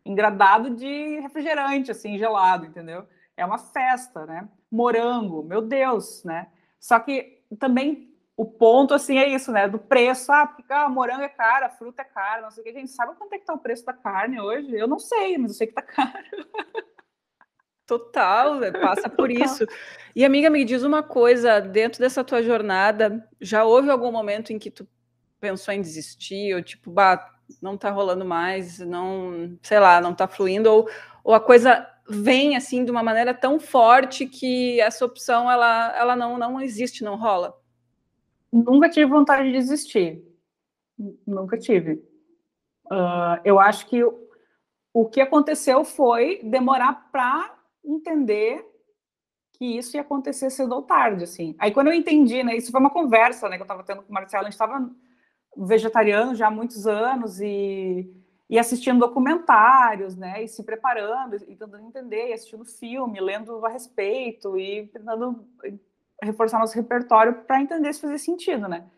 [0.06, 3.08] engradado de refrigerante, assim, gelado, entendeu?
[3.38, 4.50] É uma festa, né?
[4.72, 6.48] Morango, meu Deus, né?
[6.80, 9.68] Só que também o ponto, assim, é isso, né?
[9.68, 12.64] Do preço, ah, porque ah, morango é caro, a fruta é cara, não sei o
[12.64, 12.72] que.
[12.72, 14.76] A gente sabe quanto é que tá o preço da carne hoje?
[14.76, 16.48] Eu não sei, mas eu sei que tá caro.
[17.92, 19.46] Total, é, passa por Total.
[19.46, 19.66] isso.
[20.16, 24.58] E amiga, me diz uma coisa, dentro dessa tua jornada, já houve algum momento em
[24.58, 24.88] que tu
[25.42, 27.30] pensou em desistir, ou tipo, bah,
[27.62, 30.90] não tá rolando mais, não, sei lá, não tá fluindo, ou,
[31.22, 36.16] ou a coisa vem assim de uma maneira tão forte que essa opção ela, ela
[36.16, 37.60] não, não existe, não rola?
[38.50, 40.24] Nunca tive vontade de desistir.
[41.28, 41.96] Nunca tive.
[42.86, 44.30] Uh, eu acho que o,
[44.94, 48.66] o que aconteceu foi demorar para entender
[49.54, 51.56] que isso ia acontecer cedo ou tarde, assim.
[51.60, 54.10] Aí quando eu entendi, né, isso foi uma conversa, né, que eu estava tendo com
[54.10, 54.90] o Marcelo, a gente estava
[55.56, 58.12] vegetariano já há muitos anos e,
[58.50, 63.70] e assistindo documentários, né, e se preparando, e tentando entender, e assistindo filme, lendo a
[63.70, 65.46] respeito e tentando
[66.24, 68.90] reforçar nosso repertório para entender se fazia sentido, né.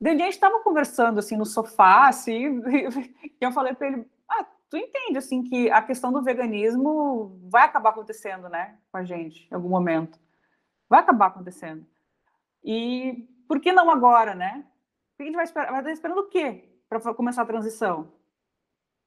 [0.00, 2.62] Daí a gente estava conversando, assim, no sofá, assim,
[3.38, 4.06] e eu falei para ele,
[4.70, 9.48] tu entende, assim, que a questão do veganismo vai acabar acontecendo, né, com a gente,
[9.50, 10.18] em algum momento.
[10.88, 11.84] Vai acabar acontecendo.
[12.64, 14.64] E por que não agora, né?
[15.18, 15.70] a gente vai esperar?
[15.70, 18.12] Vai estar esperando o quê para começar a transição?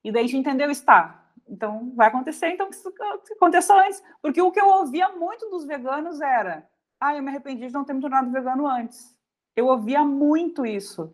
[0.03, 1.25] E daí a gente entendeu, está.
[1.47, 4.03] Então, vai acontecer, então que aconteça antes.
[4.21, 7.83] Porque o que eu ouvia muito dos veganos era, ah, eu me arrependi de não
[7.83, 9.17] ter me tornado vegano antes.
[9.55, 11.13] Eu ouvia muito isso,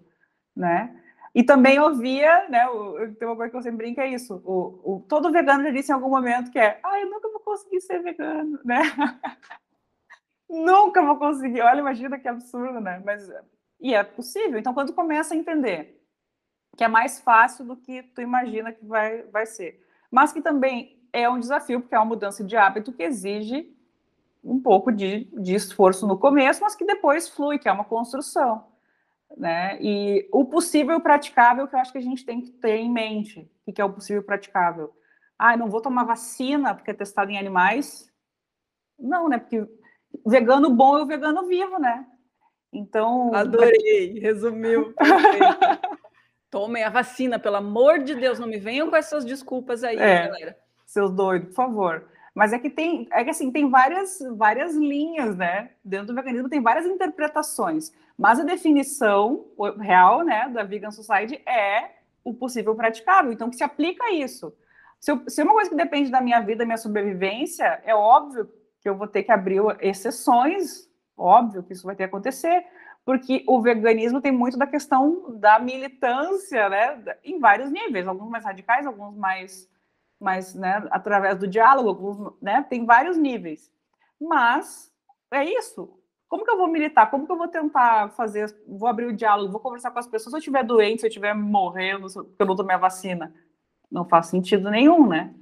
[0.56, 0.99] né?
[1.34, 2.68] E também ouvia, né?
[2.70, 4.42] O, tem uma coisa que eu sempre brinco, é isso.
[4.46, 7.40] O, o, todo vegano já disse em algum momento que é, ah, eu nunca vou
[7.40, 8.82] conseguir ser vegano, né?
[10.50, 11.62] nunca vou conseguir.
[11.62, 13.02] Olha, imagina que absurdo, né?
[13.06, 13.30] Mas
[13.80, 14.60] e é possível.
[14.60, 16.04] Então, quando começa a entender
[16.76, 21.00] que é mais fácil do que tu imagina que vai, vai ser, mas que também
[21.12, 23.76] é um desafio, porque é uma mudança de hábito que exige
[24.44, 28.66] um pouco de, de esforço no começo, mas que depois flui, que é uma construção.
[29.38, 29.78] Né?
[29.82, 33.50] E o possível praticável que eu acho que a gente tem que ter em mente.
[33.66, 34.94] O que é o possível praticável?
[35.38, 38.12] Ah, não vou tomar vacina porque é testado em animais?
[39.00, 39.38] Não, né?
[39.38, 39.66] Porque
[40.26, 42.06] vegano bom é o vegano vivo, né?
[42.74, 43.34] Então.
[43.34, 44.94] Adorei, resumiu.
[46.52, 50.28] Tomem a vacina, pelo amor de Deus, não me venham com essas desculpas aí, é,
[50.28, 50.58] galera.
[50.86, 52.10] Seus doidos, por favor.
[52.34, 55.72] Mas é que tem, é que assim, tem várias, várias linhas, né?
[55.84, 57.92] Dentro do veganismo tem várias interpretações.
[58.18, 59.46] Mas a definição
[59.80, 61.92] real, né, da Vegan Society é
[62.24, 63.32] o possível praticável.
[63.32, 64.54] Então, que se aplica a isso.
[65.00, 67.96] Se, eu, se é uma coisa que depende da minha vida, da minha sobrevivência, é
[67.96, 68.50] óbvio
[68.82, 72.66] que eu vou ter que abrir exceções Óbvio que isso vai ter que acontecer,
[73.04, 78.46] porque o veganismo tem muito da questão da militância, né, em vários níveis, alguns mais
[78.46, 79.70] radicais, alguns mais,
[80.20, 83.72] mais né, através do diálogo, né, tem vários níveis.
[84.20, 84.92] Mas
[85.32, 85.98] é isso.
[86.28, 87.10] Como que eu vou militar?
[87.10, 88.56] Como que eu vou tentar fazer?
[88.68, 90.32] Vou abrir o diálogo, vou conversar com as pessoas.
[90.32, 93.34] Se eu estiver doente, se eu estiver morrendo, porque eu não tomei a vacina,
[93.92, 95.34] não faz sentido nenhum, né?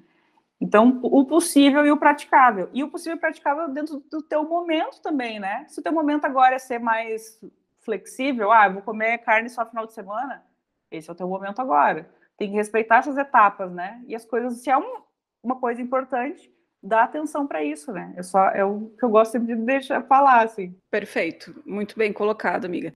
[0.59, 2.69] Então, o possível e o praticável.
[2.73, 5.65] E o possível e o praticável dentro do teu momento também, né?
[5.67, 7.39] Se o teu momento agora é ser mais
[7.81, 10.43] flexível, ah, vou comer carne só final de semana,
[10.89, 12.09] esse é o teu momento agora.
[12.37, 14.01] Tem que respeitar essas etapas, né?
[14.07, 15.01] E as coisas, se é um,
[15.43, 18.13] uma coisa importante, dá atenção para isso, né?
[18.15, 20.75] É só é o que eu gosto sempre de deixar falar, assim.
[20.91, 22.93] Perfeito, muito bem colocado, amiga.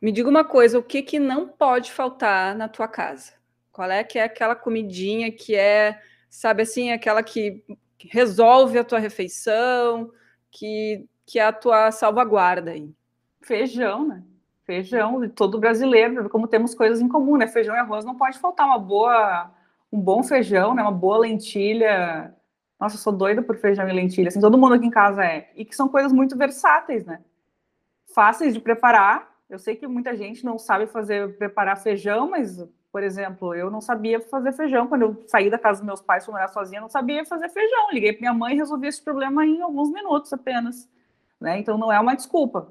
[0.00, 3.32] Me diga uma coisa, o que que não pode faltar na tua casa?
[3.70, 7.62] Qual é que é aquela comidinha que é, sabe assim, aquela que
[8.08, 10.10] resolve a tua refeição,
[10.50, 12.90] que, que é a tua salvaguarda aí?
[13.42, 14.22] Feijão, né?
[14.64, 17.46] Feijão, de todo brasileiro, como temos coisas em comum, né?
[17.46, 19.50] Feijão e arroz não pode faltar uma boa,
[19.92, 20.82] um bom feijão, né?
[20.82, 22.34] Uma boa lentilha.
[22.78, 25.50] Nossa, eu sou doida por feijão e lentilha, assim, todo mundo aqui em casa é.
[25.54, 27.20] E que são coisas muito versáteis, né?
[28.14, 33.02] Fáceis de preparar, Eu sei que muita gente não sabe fazer preparar feijão, mas, por
[33.02, 36.32] exemplo, eu não sabia fazer feijão quando eu saí da casa dos meus pais, fui
[36.32, 37.90] morar sozinha, não sabia fazer feijão.
[37.90, 40.88] Liguei para minha mãe e resolvi esse problema em alguns minutos apenas.
[41.40, 41.58] Né?
[41.58, 42.70] Então não é uma desculpa.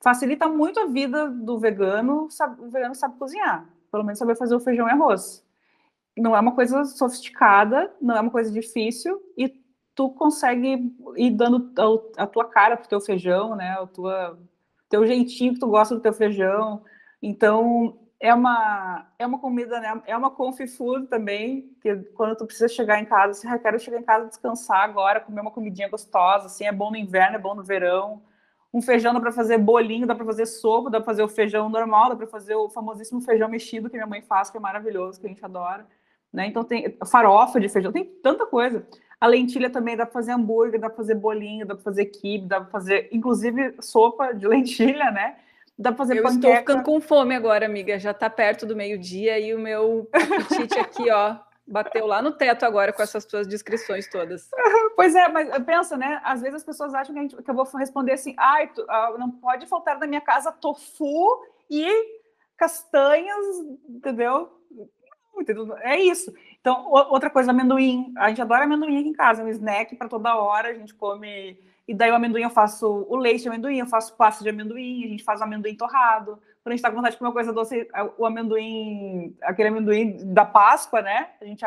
[0.00, 4.54] Facilita muito a vida do vegano, sabe, o vegano sabe cozinhar, pelo menos saber fazer
[4.54, 5.44] o feijão e arroz.
[6.16, 9.48] Não é uma coisa sofisticada, não é uma coisa difícil e
[9.94, 11.70] tu consegue ir dando
[12.16, 13.72] a tua cara pro teu feijão, né?
[13.72, 14.38] A tua
[14.88, 16.82] teu jeitinho que tu gosta do teu feijão.
[17.22, 20.02] Então, é uma, é uma comida, né?
[20.06, 23.78] É uma comfy food também, que quando tu precisa chegar em casa, você ah, quero
[23.78, 27.38] chegar em casa descansar agora, comer uma comidinha gostosa, assim, é bom no inverno, é
[27.38, 28.22] bom no verão.
[28.72, 31.68] Um feijão dá para fazer bolinho, dá para fazer sopa, dá para fazer o feijão
[31.68, 35.20] normal, dá para fazer o famosíssimo feijão mexido que minha mãe faz, que é maravilhoso,
[35.20, 35.86] que a gente adora,
[36.32, 36.46] né?
[36.46, 38.86] Então tem farofa de feijão, tem tanta coisa.
[39.20, 42.46] A lentilha também dá para fazer hambúrguer, dá para fazer bolinho, dá para fazer quibe,
[42.46, 45.36] dá para fazer, inclusive, sopa de lentilha, né?
[45.78, 46.38] Dá para fazer Eu panqueca.
[46.38, 47.98] estou ficando com fome agora, amiga.
[47.98, 51.36] Já está perto do meio-dia e o meu apetite aqui, ó,
[51.66, 54.48] bateu lá no teto agora com essas tuas descrições todas.
[54.96, 56.22] Pois é, mas pensa, né?
[56.24, 59.30] Às vezes as pessoas acham que, gente, que eu vou responder assim: ai, ah, não
[59.30, 61.86] pode faltar na minha casa tofu e
[62.56, 63.44] castanhas,
[63.86, 64.58] entendeu?
[65.82, 66.32] É isso.
[66.66, 68.12] Então, outra coisa, amendoim.
[68.18, 70.70] A gente adora amendoim aqui em casa, é um snack para toda hora.
[70.70, 71.56] A gente come.
[71.86, 75.04] E daí o amendoim eu faço o leite de amendoim, eu faço pasta de amendoim,
[75.04, 76.32] a gente faz o amendoim torrado.
[76.64, 79.68] Quando a gente está com vontade de comer uma coisa doce, é o amendoim, aquele
[79.68, 81.30] amendoim da Páscoa, né?
[81.40, 81.64] A gente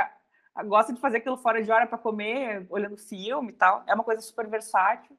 [0.65, 3.85] gosta de fazer aquilo fora de hora para comer, olhando filme e tal.
[3.87, 5.17] É uma coisa super versátil.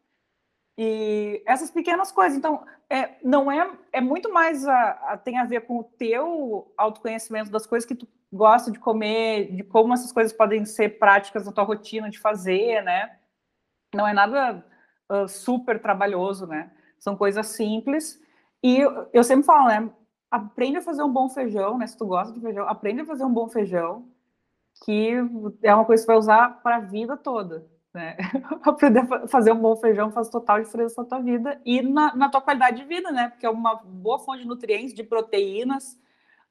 [0.76, 5.46] E essas pequenas coisas, então, é, não é, é muito mais a, a, tem a
[5.46, 10.12] ver com o teu autoconhecimento das coisas que tu gosta de comer, de como essas
[10.12, 13.16] coisas podem ser práticas na tua rotina de fazer, né?
[13.94, 14.64] Não é nada
[15.10, 16.70] uh, super trabalhoso, né?
[16.98, 18.20] São coisas simples.
[18.62, 18.78] E
[19.12, 19.90] eu, sempre falo, né?
[20.30, 21.86] Aprende a fazer um bom feijão, né?
[21.86, 24.08] Se tu gosta de feijão, aprende a fazer um bom feijão,
[24.84, 25.12] que
[25.62, 27.66] é uma coisa que você vai usar para a vida toda.
[27.92, 28.16] Né?
[28.62, 32.28] Aprender a fazer um bom feijão faz total diferença na tua vida e na, na
[32.28, 33.30] tua qualidade de vida, né?
[33.30, 35.98] Porque é uma boa fonte de nutrientes, de proteínas.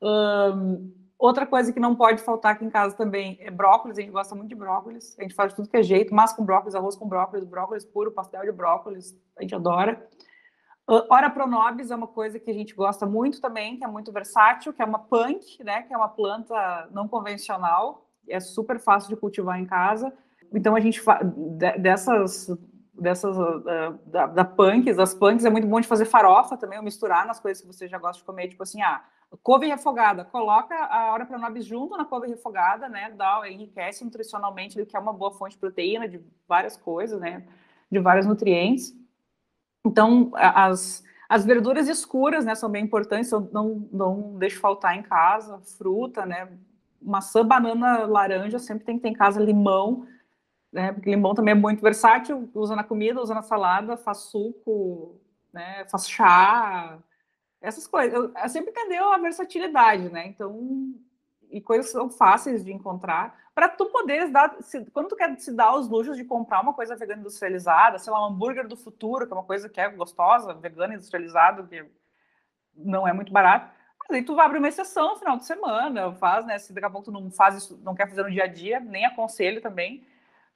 [0.02, 3.98] Um, Outra coisa que não pode faltar aqui em casa também é brócolis.
[3.98, 5.18] A gente gosta muito de brócolis.
[5.20, 6.16] A gente faz de tudo que é jeito.
[6.16, 9.14] Massa com brócolis, arroz com brócolis, brócolis puro, pastel de brócolis.
[9.38, 10.08] A gente adora.
[10.88, 14.72] Ora pronobis é uma coisa que a gente gosta muito também, que é muito versátil,
[14.72, 15.82] que é uma punk, né?
[15.82, 18.08] Que é uma planta não convencional.
[18.28, 20.14] É super fácil de cultivar em casa.
[20.54, 21.02] Então a gente
[21.80, 22.50] dessas
[22.94, 23.36] dessas
[24.06, 27.40] da, da punks, das punks é muito bom de fazer farofa também, ou misturar nas
[27.40, 29.02] coisas que você já gosta de comer, tipo assim, ah,
[29.44, 34.98] couve refogada, coloca a hora pronobis junto na couve refogada, né, dá, enriquece nutricionalmente, que
[34.98, 37.46] é uma boa fonte de proteína, de várias coisas, né,
[37.92, 38.96] de vários nutrientes.
[39.86, 45.04] Então, as, as verduras escuras, né, são bem importantes, eu não, não deixo faltar em
[45.04, 46.50] casa, fruta, né,
[47.02, 50.06] maçã, banana, laranja, sempre tem que ter em casa limão,
[50.72, 50.92] né?
[50.92, 55.20] Porque limão também é muito versátil, usa na comida, usa na salada, faz suco,
[55.52, 55.86] né?
[55.86, 57.00] Faz chá,
[57.62, 58.14] essas coisas.
[58.14, 60.28] Eu, eu sempre entendeu a versatilidade, né?
[60.28, 60.94] Então,
[61.50, 65.54] e coisas são fáceis de encontrar para tu poderes dar, se, quando tu quer se
[65.54, 69.28] dar os luxos de comprar uma coisa vegana industrializada, sei lá, um hambúrguer do futuro,
[69.28, 71.86] que é uma coisa que é gostosa, vegana industrializado, que
[72.76, 73.70] não é muito barato.
[74.00, 76.58] Mas aí tu abre uma exceção no final de semana, faz, né?
[76.58, 78.80] Se daqui a pouco tu não faz isso, não quer fazer no dia a dia,
[78.80, 80.06] nem aconselho também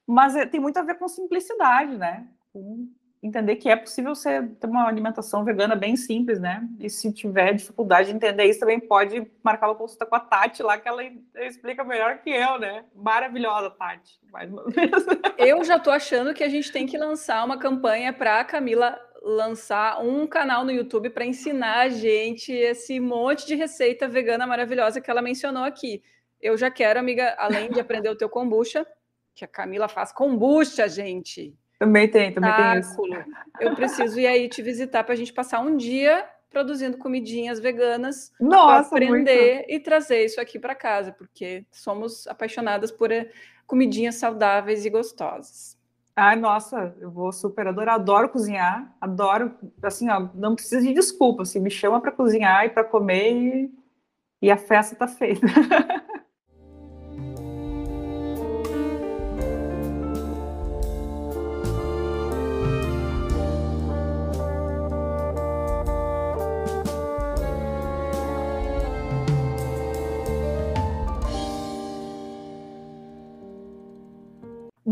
[0.06, 2.28] mas é, tem muito a ver com simplicidade, né?
[2.52, 2.90] Com
[3.24, 6.68] entender que é possível você ter uma alimentação vegana bem simples, né?
[6.80, 10.62] E se tiver dificuldade de entender isso, também pode marcar uma consulta com a Tati
[10.62, 11.02] lá, que ela
[11.36, 12.84] explica melhor que eu, né?
[12.94, 14.92] Maravilhosa, Tati, mais uma vez.
[15.38, 19.00] Eu já tô achando que a gente tem que lançar uma campanha para a Camila
[19.22, 25.00] lançar um canal no YouTube para ensinar a gente esse monte de receita vegana maravilhosa
[25.00, 26.04] que ela mencionou aqui.
[26.42, 28.86] Eu já quero, amiga, além de aprender o teu kombucha,
[29.34, 31.56] que a Camila faz kombucha, gente.
[31.80, 33.02] Também tem, também tem isso.
[33.60, 38.32] Eu preciso ir aí te visitar para a gente passar um dia produzindo comidinhas veganas
[38.38, 39.72] para aprender muito.
[39.72, 43.30] e trazer isso aqui para casa, porque somos apaixonadas por eh,
[43.66, 45.76] comidinhas saudáveis e gostosas.
[46.16, 51.42] Ai, nossa, eu vou super adorar, adoro cozinhar, adoro, assim, ó, não precisa de desculpa,
[51.42, 53.72] assim, me chama para cozinhar e para comer e,
[54.44, 55.42] e a festa tá feita.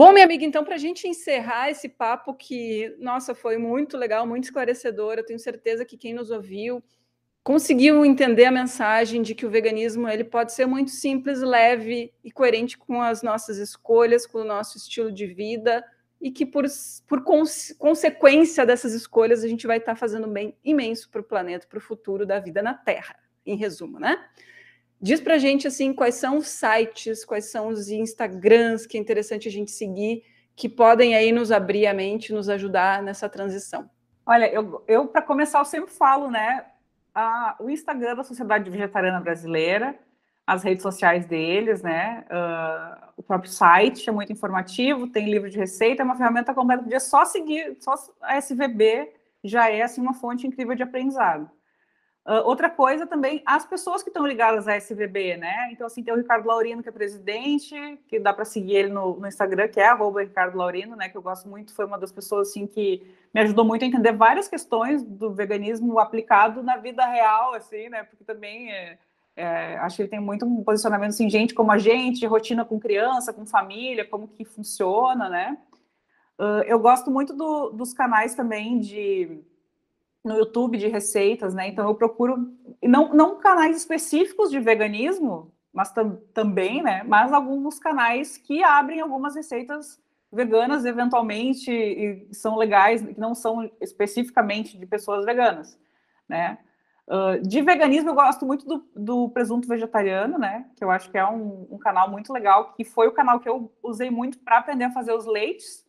[0.02, 4.26] Bom, minha amiga, então, para a gente encerrar esse papo que, nossa, foi muito legal,
[4.26, 6.84] muito esclarecedor, eu tenho certeza que quem nos ouviu
[7.44, 12.32] conseguiu entender a mensagem de que o veganismo ele pode ser muito simples, leve e
[12.32, 15.86] coerente com as nossas escolhas, com o nosso estilo de vida,
[16.20, 16.66] e que por,
[17.08, 21.68] por cons consequência dessas escolhas a gente vai estar fazendo bem imenso para o planeta,
[21.70, 24.18] para o futuro da vida na Terra, em resumo, né?
[25.02, 29.00] Diz para a gente assim quais são os sites, quais são os Instagrams que é
[29.02, 30.24] interessante a gente seguir,
[30.56, 33.90] que podem aí nos abrir a mente, nos ajudar nessa transição.
[34.24, 36.66] Olha, eu, eu para começar, eu sempre falo, né?
[37.16, 39.98] A, o Instagram da Sociedade Vegetariana Brasileira,
[40.46, 42.24] as redes sociais deles, né?
[42.30, 46.84] Uh, o próprio site é muito informativo, tem livro de receita, é uma ferramenta completa.
[46.84, 49.12] Podia só seguir, só a SVB
[49.44, 51.50] já é assim uma fonte incrível de aprendizado.
[52.24, 55.72] Outra coisa também, as pessoas que estão ligadas à SVB, né?
[55.72, 57.76] Então, assim, tem o Ricardo Laurino, que é presidente,
[58.08, 61.10] que dá para seguir ele no, no, Instagram, que é arroba Ricardo Laurino, né?
[61.10, 63.02] Que eu gosto muito, foi uma das pessoas, assim, que
[63.34, 68.04] me ajudou muito a entender várias questões do veganismo aplicado na vida real, assim, né?
[68.04, 69.00] Porque também é,
[69.36, 72.80] é, acho que ele tem muito um posicionamento, assim, gente como a gente, rotina com
[72.80, 75.58] criança, com família, como que funciona, né?
[76.40, 79.44] Uh, eu gosto muito do, dos canais também de
[80.24, 81.68] no YouTube de receitas, né?
[81.68, 87.04] Então eu procuro não, não canais específicos de veganismo, mas tam, também, né?
[87.04, 90.00] Mas alguns canais que abrem algumas receitas
[90.32, 95.78] veganas eventualmente e são legais, que não são especificamente de pessoas veganas,
[96.28, 96.58] né?
[97.08, 100.66] Uh, de veganismo eu gosto muito do, do, presunto vegetariano, né?
[100.78, 103.50] Que eu acho que é um, um canal muito legal, que foi o canal que
[103.50, 105.84] eu usei muito para aprender a fazer os leites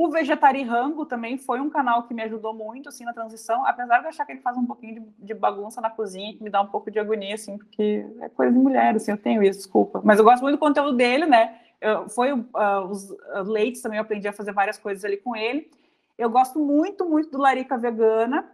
[0.00, 3.98] o Vegetari Rango também foi um canal que me ajudou muito, assim, na transição, apesar
[3.98, 6.60] de achar que ele faz um pouquinho de, de, bagunça na cozinha, que me dá
[6.62, 10.00] um pouco de agonia, assim, porque é coisa de mulher, assim, eu tenho isso, desculpa.
[10.04, 11.58] Mas eu gosto muito do conteúdo dele, né?
[11.80, 12.44] Eu, foi uh,
[12.88, 15.68] os uh, leites também, eu aprendi a fazer várias coisas ali com ele.
[16.16, 18.48] Eu gosto muito, muito do Larica Vegana,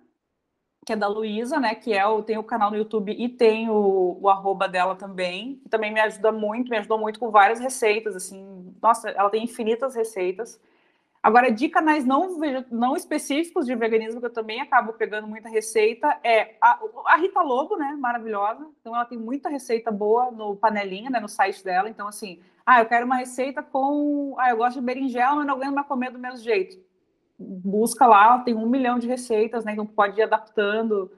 [0.86, 1.74] que é da Luísa, né?
[1.74, 5.56] Que é o, tem o canal no YouTube e tem o, o arroba dela também.
[5.62, 8.74] Que também me ajuda muito, me ajudou muito com várias receitas, assim.
[8.82, 10.58] Nossa, ela tem infinitas receitas.
[11.24, 12.36] Agora, de canais não,
[12.70, 17.40] não específicos de veganismo, que eu também acabo pegando muita receita, é a, a, Rita
[17.40, 17.96] Lobo, né?
[17.98, 18.68] Maravilhosa.
[18.78, 21.18] Então, ela tem muita receita boa no panelinha, né?
[21.18, 21.88] No site dela.
[21.88, 24.36] Então, assim, ah, eu quero uma receita com.
[24.38, 26.76] Ah, eu gosto de berinjela, mas não aguento mais comer do mesmo jeito.
[27.38, 29.72] Busca lá, tem um milhão de receitas, né?
[29.72, 31.10] Então, pode ir adaptando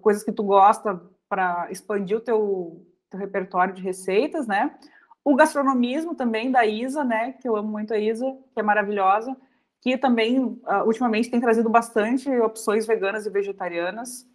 [0.00, 0.98] coisas que tu gosta
[1.28, 4.74] para expandir o teu, teu repertório de receitas, né?
[5.22, 7.32] O gastronomismo também da Isa, né?
[7.32, 9.36] Que eu amo muito a Isa, que é maravilhosa
[9.80, 14.26] que também uh, ultimamente tem trazido bastante opções veganas e vegetarianas.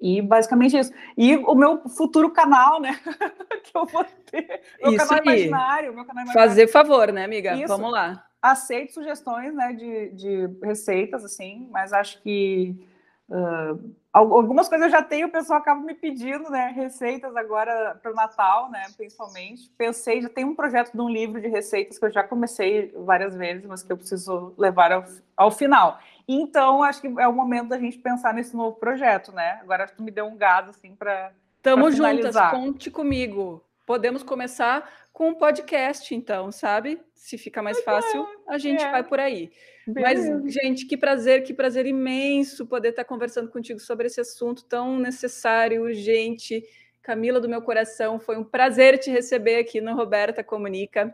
[0.00, 0.92] E basicamente isso.
[1.16, 2.98] E o meu futuro canal, né?
[3.62, 4.62] que eu vou ter.
[4.82, 5.22] Meu isso canal aí.
[5.22, 5.94] imaginário.
[5.94, 6.50] Meu canal imaginário.
[6.50, 7.54] Fazer favor, né, amiga?
[7.54, 7.68] Isso.
[7.68, 8.26] Vamos lá.
[8.40, 12.84] Aceito sugestões né, de, de receitas, assim, mas acho que
[13.28, 16.72] uh, algumas coisas eu já tenho, o pessoal acaba me pedindo, né?
[16.74, 18.86] Receitas agora para o Natal, né?
[18.96, 19.70] Principalmente.
[19.76, 23.34] Pensei, já tem um projeto de um livro de receitas que eu já comecei várias
[23.34, 25.04] vezes, mas que eu preciso levar ao,
[25.36, 25.98] ao final.
[26.28, 29.58] Então, acho que é o momento da gente pensar nesse novo projeto, né?
[29.62, 31.32] Agora acho que tu me deu um gado, assim, para.
[31.62, 33.64] Tamo juntas, conte comigo.
[33.86, 37.00] Podemos começar com um podcast, então, sabe?
[37.14, 38.90] Se fica mais fácil, a gente é.
[38.90, 39.50] vai por aí.
[39.86, 40.40] Beleza.
[40.40, 44.98] Mas, gente, que prazer, que prazer imenso poder estar conversando contigo sobre esse assunto tão
[44.98, 46.62] necessário, urgente.
[47.02, 51.12] Camila do meu coração, foi um prazer te receber aqui no Roberta Comunica.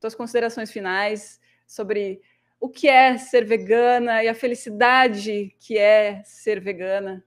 [0.00, 2.20] Tuas considerações finais sobre
[2.58, 7.24] o que é ser vegana e a felicidade que é ser vegana.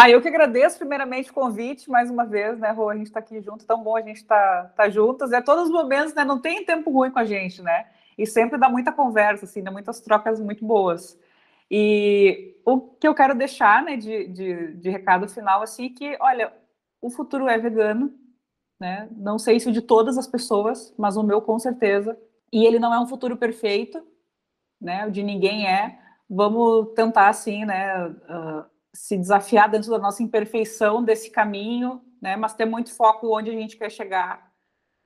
[0.00, 2.88] Ah, eu que agradeço primeiramente o convite, mais uma vez, né, Rô?
[2.88, 5.32] A gente está aqui junto, tão bom a gente estar tá, tá juntas.
[5.32, 6.24] É todos os momentos, né?
[6.24, 7.84] Não tem tempo ruim com a gente, né?
[8.16, 11.18] E sempre dá muita conversa, assim, dá muitas trocas muito boas.
[11.68, 16.52] E o que eu quero deixar, né, de, de, de recado final, assim, que, olha,
[17.02, 18.14] o futuro é vegano,
[18.78, 19.08] né?
[19.16, 22.16] Não sei se de todas as pessoas, mas o meu com certeza.
[22.52, 24.00] E ele não é um futuro perfeito,
[24.80, 25.06] né?
[25.08, 25.98] O de ninguém é.
[26.30, 28.06] Vamos tentar, assim, né?
[28.06, 32.36] Uh, se desafiar dentro da nossa imperfeição desse caminho, né?
[32.36, 34.50] Mas ter muito foco onde a gente quer chegar,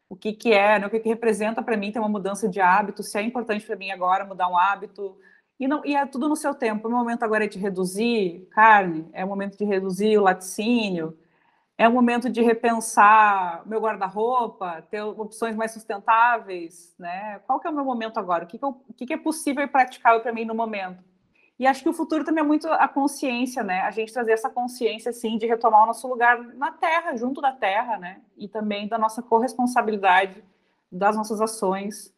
[0.08, 0.86] o que que é, né?
[0.86, 3.76] o que que representa para mim ter uma mudança de hábito, se é importante para
[3.76, 5.16] mim agora mudar um hábito
[5.58, 6.88] e não e é tudo no seu tempo.
[6.88, 11.16] O momento agora é de reduzir carne, é o momento de reduzir o laticínio,
[11.78, 17.40] é o momento de repensar meu guarda-roupa, ter opções mais sustentáveis, né?
[17.46, 18.44] Qual que é o meu momento agora?
[18.44, 21.02] O que, que, eu, o que, que é possível e praticável para mim no momento?
[21.58, 23.82] E acho que o futuro também é muito a consciência, né?
[23.82, 27.52] A gente trazer essa consciência, assim, de retomar o nosso lugar na Terra, junto da
[27.52, 28.20] Terra, né?
[28.36, 30.42] E também da nossa corresponsabilidade
[30.90, 32.12] das nossas ações,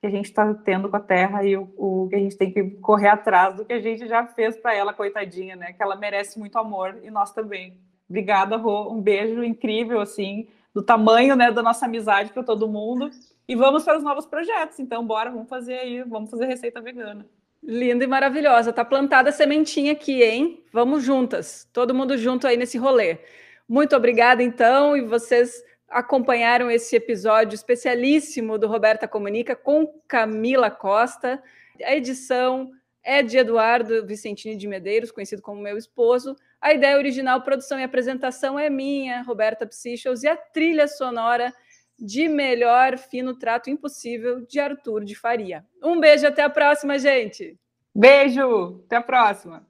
[0.00, 2.52] que a gente está tendo com a Terra e o, o, que a gente tem
[2.52, 5.72] que correr atrás do que a gente já fez para ela, coitadinha, né?
[5.72, 7.78] Que ela merece muito amor e nós também.
[8.08, 8.92] Obrigada, Rô.
[8.92, 13.10] Um beijo incrível, assim, do tamanho né, da nossa amizade para todo mundo.
[13.46, 14.78] E vamos para os novos projetos.
[14.78, 17.26] Então, bora, vamos fazer aí, vamos fazer receita vegana.
[17.62, 18.72] Linda e maravilhosa.
[18.72, 20.64] Tá plantada a sementinha aqui, hein?
[20.72, 21.68] Vamos juntas.
[21.72, 23.18] Todo mundo junto aí nesse rolê.
[23.68, 31.40] Muito obrigada, então, e vocês acompanharam esse episódio especialíssimo do Roberta Comunica com Camila Costa.
[31.84, 32.72] A edição
[33.04, 36.36] é de Eduardo Vicentini de Medeiros, conhecido como meu esposo.
[36.60, 41.52] A ideia original, produção e apresentação é minha, Roberta Psichos, e a trilha sonora
[42.04, 45.64] de melhor fino trato impossível de Arthur de Faria.
[45.80, 47.56] Um beijo, até a próxima, gente.
[47.94, 49.64] Beijo, até a próxima.